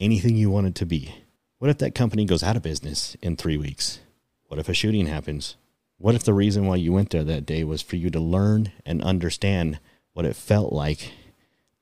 anything 0.00 0.36
you 0.36 0.50
want 0.50 0.66
it 0.66 0.74
to 0.76 0.86
be? 0.86 1.14
What 1.58 1.70
if 1.70 1.78
that 1.78 1.94
company 1.94 2.24
goes 2.24 2.42
out 2.42 2.56
of 2.56 2.62
business 2.62 3.16
in 3.22 3.36
three 3.36 3.56
weeks? 3.56 4.00
What 4.48 4.60
if 4.60 4.68
a 4.68 4.74
shooting 4.74 5.06
happens? 5.06 5.56
What 5.98 6.14
if 6.14 6.24
the 6.24 6.34
reason 6.34 6.66
why 6.66 6.76
you 6.76 6.92
went 6.92 7.10
there 7.10 7.24
that 7.24 7.46
day 7.46 7.64
was 7.64 7.82
for 7.82 7.96
you 7.96 8.10
to 8.10 8.20
learn 8.20 8.72
and 8.84 9.02
understand 9.02 9.80
what 10.12 10.26
it 10.26 10.36
felt 10.36 10.72
like 10.72 11.12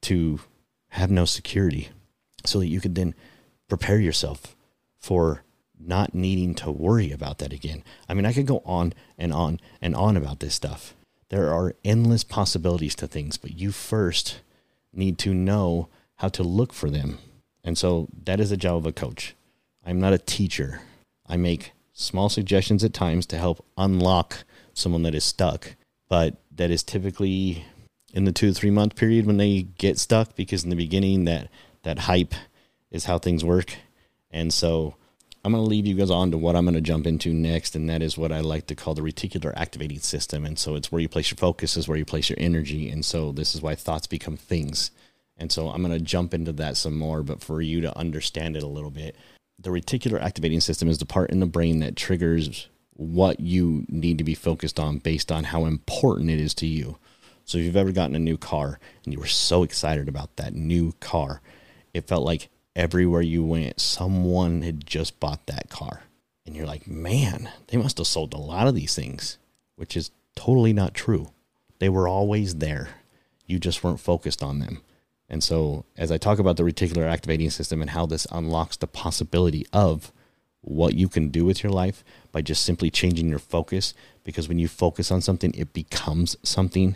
to 0.02 0.40
have 0.88 1.10
no 1.10 1.24
security 1.24 1.88
so 2.44 2.60
that 2.60 2.68
you 2.68 2.80
could 2.80 2.94
then 2.94 3.14
prepare 3.68 3.98
yourself 3.98 4.54
for 4.98 5.42
not 5.78 6.14
needing 6.14 6.54
to 6.54 6.70
worry 6.70 7.10
about 7.10 7.38
that 7.38 7.52
again. 7.52 7.82
I 8.08 8.14
mean, 8.14 8.24
I 8.24 8.32
could 8.32 8.46
go 8.46 8.62
on 8.64 8.92
and 9.18 9.32
on 9.32 9.60
and 9.82 9.94
on 9.96 10.16
about 10.16 10.40
this 10.40 10.54
stuff. 10.54 10.94
There 11.30 11.52
are 11.52 11.74
endless 11.84 12.22
possibilities 12.22 12.94
to 12.96 13.08
things, 13.08 13.36
but 13.36 13.58
you 13.58 13.72
first 13.72 14.40
need 14.92 15.18
to 15.18 15.34
know 15.34 15.88
how 16.16 16.28
to 16.28 16.42
look 16.42 16.72
for 16.72 16.90
them. 16.90 17.18
And 17.64 17.78
so 17.78 18.08
that 18.24 18.40
is 18.40 18.50
the 18.50 18.56
job 18.56 18.76
of 18.76 18.86
a 18.86 18.92
coach. 18.92 19.34
I'm 19.84 20.00
not 20.00 20.12
a 20.12 20.18
teacher. 20.18 20.82
I 21.26 21.36
make 21.36 21.72
small 21.92 22.28
suggestions 22.28 22.84
at 22.84 22.92
times 22.92 23.26
to 23.26 23.38
help 23.38 23.64
unlock 23.76 24.44
someone 24.74 25.02
that 25.02 25.14
is 25.14 25.24
stuck, 25.24 25.74
but 26.08 26.36
that 26.54 26.70
is 26.70 26.82
typically 26.82 27.64
in 28.12 28.24
the 28.24 28.32
two 28.32 28.48
to 28.48 28.54
three 28.54 28.70
month 28.70 28.96
period 28.96 29.26
when 29.26 29.38
they 29.38 29.62
get 29.78 29.98
stuck 29.98 30.36
because 30.36 30.64
in 30.64 30.70
the 30.70 30.76
beginning 30.76 31.24
that 31.24 31.48
that 31.82 32.00
hype 32.00 32.34
is 32.90 33.04
how 33.04 33.18
things 33.18 33.44
work. 33.44 33.74
And 34.30 34.52
so 34.52 34.94
I'm 35.44 35.52
going 35.52 35.62
to 35.62 35.68
leave 35.68 35.86
you 35.86 35.94
guys 35.94 36.10
on 36.10 36.30
to 36.30 36.38
what 36.38 36.56
I'm 36.56 36.64
going 36.64 36.74
to 36.74 36.80
jump 36.80 37.06
into 37.06 37.34
next, 37.34 37.76
and 37.76 37.88
that 37.90 38.02
is 38.02 38.16
what 38.16 38.32
I 38.32 38.40
like 38.40 38.66
to 38.68 38.74
call 38.74 38.94
the 38.94 39.02
reticular 39.02 39.52
activating 39.56 39.98
system. 39.98 40.46
And 40.46 40.58
so 40.58 40.74
it's 40.74 40.90
where 40.90 41.02
you 41.02 41.08
place 41.08 41.30
your 41.30 41.36
focus, 41.36 41.76
is 41.76 41.86
where 41.86 41.98
you 41.98 42.04
place 42.06 42.30
your 42.30 42.38
energy. 42.40 42.88
And 42.88 43.04
so 43.04 43.30
this 43.30 43.54
is 43.54 43.60
why 43.60 43.74
thoughts 43.74 44.06
become 44.06 44.38
things. 44.38 44.90
And 45.36 45.50
so 45.50 45.68
I'm 45.68 45.82
going 45.82 45.96
to 45.96 46.04
jump 46.04 46.32
into 46.32 46.52
that 46.52 46.76
some 46.76 46.96
more, 46.96 47.22
but 47.22 47.42
for 47.42 47.60
you 47.60 47.80
to 47.80 47.98
understand 47.98 48.56
it 48.56 48.62
a 48.62 48.68
little 48.68 48.90
bit, 48.90 49.16
the 49.58 49.70
reticular 49.70 50.20
activating 50.20 50.60
system 50.60 50.88
is 50.88 50.98
the 50.98 51.06
part 51.06 51.30
in 51.30 51.40
the 51.40 51.46
brain 51.46 51.80
that 51.80 51.96
triggers 51.96 52.68
what 52.96 53.40
you 53.40 53.84
need 53.88 54.18
to 54.18 54.24
be 54.24 54.34
focused 54.34 54.78
on 54.78 54.98
based 54.98 55.32
on 55.32 55.44
how 55.44 55.64
important 55.64 56.30
it 56.30 56.38
is 56.38 56.54
to 56.54 56.66
you. 56.66 56.96
So 57.44 57.58
if 57.58 57.64
you've 57.64 57.76
ever 57.76 57.92
gotten 57.92 58.16
a 58.16 58.20
new 58.20 58.38
car 58.38 58.78
and 59.04 59.12
you 59.12 59.18
were 59.18 59.26
so 59.26 59.62
excited 59.62 60.08
about 60.08 60.36
that 60.36 60.54
new 60.54 60.92
car, 61.00 61.40
it 61.92 62.06
felt 62.06 62.24
like 62.24 62.48
everywhere 62.76 63.22
you 63.22 63.44
went, 63.44 63.80
someone 63.80 64.62
had 64.62 64.86
just 64.86 65.20
bought 65.20 65.46
that 65.46 65.68
car. 65.68 66.02
And 66.46 66.54
you're 66.54 66.66
like, 66.66 66.86
man, 66.86 67.48
they 67.68 67.76
must 67.76 67.98
have 67.98 68.06
sold 68.06 68.34
a 68.34 68.38
lot 68.38 68.66
of 68.66 68.74
these 68.74 68.94
things, 68.94 69.38
which 69.76 69.96
is 69.96 70.10
totally 70.36 70.72
not 70.72 70.94
true. 70.94 71.32
They 71.78 71.88
were 71.88 72.08
always 72.08 72.56
there. 72.56 72.88
You 73.46 73.58
just 73.58 73.82
weren't 73.82 74.00
focused 74.00 74.42
on 74.42 74.58
them. 74.58 74.82
And 75.34 75.42
so, 75.42 75.84
as 75.96 76.12
I 76.12 76.16
talk 76.16 76.38
about 76.38 76.58
the 76.58 76.62
reticular 76.62 77.10
activating 77.10 77.50
system 77.50 77.80
and 77.80 77.90
how 77.90 78.06
this 78.06 78.24
unlocks 78.30 78.76
the 78.76 78.86
possibility 78.86 79.66
of 79.72 80.12
what 80.60 80.94
you 80.94 81.08
can 81.08 81.28
do 81.28 81.44
with 81.44 81.64
your 81.64 81.72
life 81.72 82.04
by 82.30 82.40
just 82.40 82.64
simply 82.64 82.88
changing 82.88 83.28
your 83.28 83.40
focus, 83.40 83.94
because 84.22 84.48
when 84.48 84.60
you 84.60 84.68
focus 84.68 85.10
on 85.10 85.20
something, 85.20 85.52
it 85.54 85.72
becomes 85.72 86.36
something. 86.44 86.94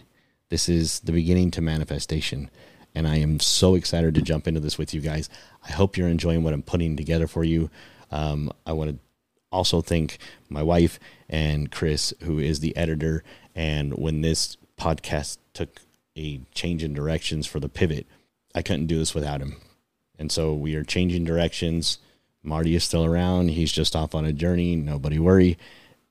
This 0.51 0.68
is 0.68 1.01
the 1.01 1.11
beginning 1.11 1.51
to 1.51 1.61
manifestation. 1.61 2.48
And 2.94 3.09
I 3.09 3.16
am 3.16 3.40
so 3.40 3.74
excited 3.74 4.14
to 4.14 4.22
jump 4.22 4.46
into 4.46 4.61
this 4.61 4.79
with 4.79 4.94
you 4.94 5.01
guys. 5.01 5.29
I 5.68 5.72
hope 5.72 5.96
you're 5.96 6.07
enjoying 6.07 6.44
what 6.44 6.55
I'm 6.55 6.62
putting 6.62 6.96
together 6.96 7.27
for 7.27 7.42
you. 7.42 7.70
Um, 8.12 8.53
I 8.64 8.72
want 8.72 8.92
to 8.92 8.98
also 9.51 9.81
thank 9.81 10.18
my 10.48 10.62
wife 10.62 11.01
and 11.29 11.72
Chris, 11.72 12.14
who 12.22 12.38
is 12.38 12.61
the 12.61 12.77
editor. 12.77 13.24
And 13.57 13.94
when 13.94 14.20
this 14.20 14.57
podcast 14.79 15.38
took 15.55 15.81
a 16.16 16.42
change 16.55 16.85
in 16.85 16.94
directions 16.94 17.44
for 17.44 17.59
the 17.59 17.68
pivot, 17.68 18.07
I 18.54 18.62
couldn't 18.62 18.87
do 18.87 18.98
this 18.98 19.14
without 19.14 19.40
him. 19.40 19.56
And 20.18 20.32
so 20.32 20.54
we 20.54 20.74
are 20.74 20.84
changing 20.84 21.24
directions. 21.24 21.98
Marty 22.42 22.74
is 22.74 22.84
still 22.84 23.04
around. 23.04 23.50
He's 23.50 23.72
just 23.72 23.94
off 23.94 24.14
on 24.14 24.24
a 24.24 24.32
journey. 24.32 24.76
Nobody 24.76 25.18
worry. 25.18 25.58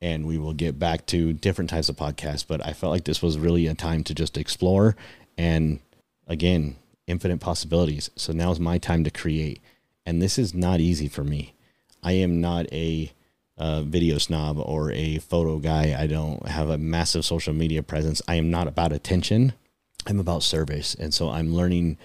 And 0.01 0.25
we 0.25 0.37
will 0.37 0.53
get 0.53 0.77
back 0.77 1.05
to 1.07 1.33
different 1.33 1.69
types 1.69 1.89
of 1.89 1.95
podcasts. 1.95 2.45
But 2.47 2.65
I 2.65 2.73
felt 2.73 2.91
like 2.91 3.05
this 3.05 3.21
was 3.21 3.39
really 3.39 3.67
a 3.67 3.73
time 3.73 4.03
to 4.05 4.13
just 4.13 4.37
explore 4.37 4.95
and 5.37 5.79
again, 6.27 6.75
infinite 7.05 7.39
possibilities. 7.39 8.09
So 8.15 8.33
now 8.33 8.51
is 8.51 8.59
my 8.59 8.77
time 8.77 9.03
to 9.03 9.11
create. 9.11 9.61
And 10.05 10.21
this 10.21 10.37
is 10.37 10.53
not 10.53 10.79
easy 10.79 11.07
for 11.07 11.23
me. 11.23 11.53
I 12.03 12.13
am 12.13 12.41
not 12.41 12.71
a 12.71 13.11
a 13.57 13.81
video 13.81 14.19
snob 14.19 14.59
or 14.59 14.91
a 14.91 15.17
photo 15.17 15.57
guy. 15.57 15.95
I 15.99 16.05
don't 16.05 16.47
have 16.47 16.69
a 16.69 16.77
massive 16.77 17.25
social 17.25 17.53
media 17.53 17.81
presence. 17.81 18.21
I 18.27 18.35
am 18.35 18.51
not 18.51 18.67
about 18.67 18.93
attention. 18.93 19.53
I'm 20.05 20.19
about 20.19 20.43
service. 20.43 20.93
And 20.93 21.13
so 21.13 21.29
I'm 21.29 21.53
learning 21.53 21.97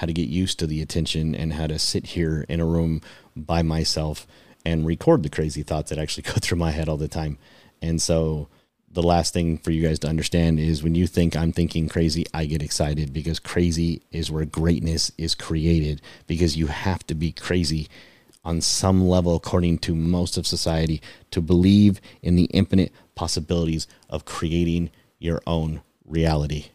how 0.00 0.06
to 0.06 0.14
get 0.14 0.30
used 0.30 0.58
to 0.58 0.66
the 0.66 0.80
attention 0.80 1.34
and 1.34 1.52
how 1.52 1.66
to 1.66 1.78
sit 1.78 2.06
here 2.06 2.46
in 2.48 2.58
a 2.58 2.64
room 2.64 3.02
by 3.36 3.60
myself 3.60 4.26
and 4.64 4.86
record 4.86 5.22
the 5.22 5.28
crazy 5.28 5.62
thoughts 5.62 5.90
that 5.90 5.98
actually 5.98 6.22
go 6.26 6.32
through 6.40 6.56
my 6.56 6.70
head 6.70 6.88
all 6.88 6.96
the 6.96 7.06
time. 7.06 7.36
And 7.82 8.00
so 8.00 8.48
the 8.90 9.02
last 9.02 9.34
thing 9.34 9.58
for 9.58 9.72
you 9.72 9.86
guys 9.86 9.98
to 9.98 10.08
understand 10.08 10.58
is 10.58 10.82
when 10.82 10.94
you 10.94 11.06
think 11.06 11.36
I'm 11.36 11.52
thinking 11.52 11.86
crazy, 11.86 12.24
I 12.32 12.46
get 12.46 12.62
excited 12.62 13.12
because 13.12 13.38
crazy 13.38 14.00
is 14.10 14.30
where 14.30 14.46
greatness 14.46 15.12
is 15.18 15.34
created 15.34 16.00
because 16.26 16.56
you 16.56 16.68
have 16.68 17.06
to 17.08 17.14
be 17.14 17.32
crazy 17.32 17.86
on 18.42 18.62
some 18.62 19.06
level, 19.06 19.36
according 19.36 19.80
to 19.80 19.94
most 19.94 20.38
of 20.38 20.46
society, 20.46 21.02
to 21.30 21.42
believe 21.42 22.00
in 22.22 22.36
the 22.36 22.44
infinite 22.44 22.90
possibilities 23.14 23.86
of 24.08 24.24
creating 24.24 24.88
your 25.18 25.42
own 25.46 25.82
reality. 26.06 26.70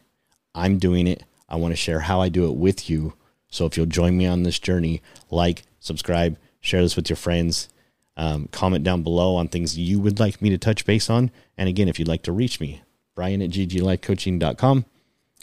I'm 0.54 0.78
doing 0.78 1.08
it. 1.08 1.24
I 1.48 1.56
want 1.56 1.72
to 1.72 1.76
share 1.76 2.00
how 2.00 2.20
I 2.20 2.28
do 2.28 2.46
it 2.46 2.56
with 2.56 2.90
you. 2.90 3.14
So 3.48 3.66
if 3.66 3.76
you'll 3.76 3.86
join 3.86 4.16
me 4.16 4.26
on 4.26 4.42
this 4.42 4.58
journey, 4.58 5.02
like, 5.30 5.62
subscribe, 5.80 6.36
share 6.60 6.82
this 6.82 6.96
with 6.96 7.08
your 7.08 7.16
friends, 7.16 7.68
um, 8.16 8.48
comment 8.50 8.84
down 8.84 9.02
below 9.02 9.36
on 9.36 9.48
things 9.48 9.78
you 9.78 10.00
would 10.00 10.18
like 10.18 10.42
me 10.42 10.50
to 10.50 10.58
touch 10.58 10.84
base 10.84 11.08
on. 11.10 11.30
And 11.56 11.68
again, 11.68 11.88
if 11.88 11.98
you'd 11.98 12.08
like 12.08 12.22
to 12.22 12.32
reach 12.32 12.60
me, 12.60 12.82
Brian 13.14 13.42
at 13.42 13.50
gglifecoaching.com. 13.50 14.84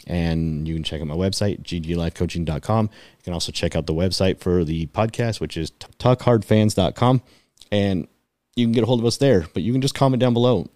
And 0.06 0.68
you 0.68 0.74
can 0.74 0.84
check 0.84 1.00
out 1.00 1.06
my 1.06 1.14
website, 1.14 1.62
gglifecoaching.com. 1.62 2.84
You 2.92 3.22
can 3.22 3.32
also 3.32 3.52
check 3.52 3.74
out 3.74 3.86
the 3.86 3.94
website 3.94 4.38
for 4.38 4.64
the 4.64 4.86
podcast, 4.88 5.40
which 5.40 5.56
is 5.56 5.70
talkhardfans.com. 5.70 7.22
And 7.70 8.08
you 8.54 8.66
can 8.66 8.72
get 8.72 8.82
a 8.82 8.86
hold 8.86 9.00
of 9.00 9.06
us 9.06 9.16
there, 9.16 9.46
but 9.54 9.62
you 9.62 9.72
can 9.72 9.80
just 9.80 9.94
comment 9.94 10.20
down 10.20 10.34
below. 10.34 10.68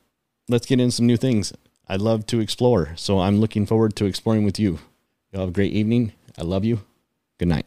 Let's 0.48 0.66
get 0.66 0.80
in 0.80 0.90
some 0.90 1.06
new 1.06 1.18
things. 1.18 1.52
I'd 1.88 2.00
love 2.00 2.26
to 2.26 2.40
explore. 2.40 2.92
So 2.96 3.20
I'm 3.20 3.38
looking 3.38 3.66
forward 3.66 3.96
to 3.96 4.06
exploring 4.06 4.44
with 4.44 4.58
you. 4.58 4.78
Y'all 5.32 5.42
have 5.42 5.50
a 5.50 5.52
great 5.52 5.72
evening. 5.72 6.12
I 6.38 6.42
love 6.42 6.64
you. 6.64 6.80
Good 7.38 7.48
night. 7.48 7.66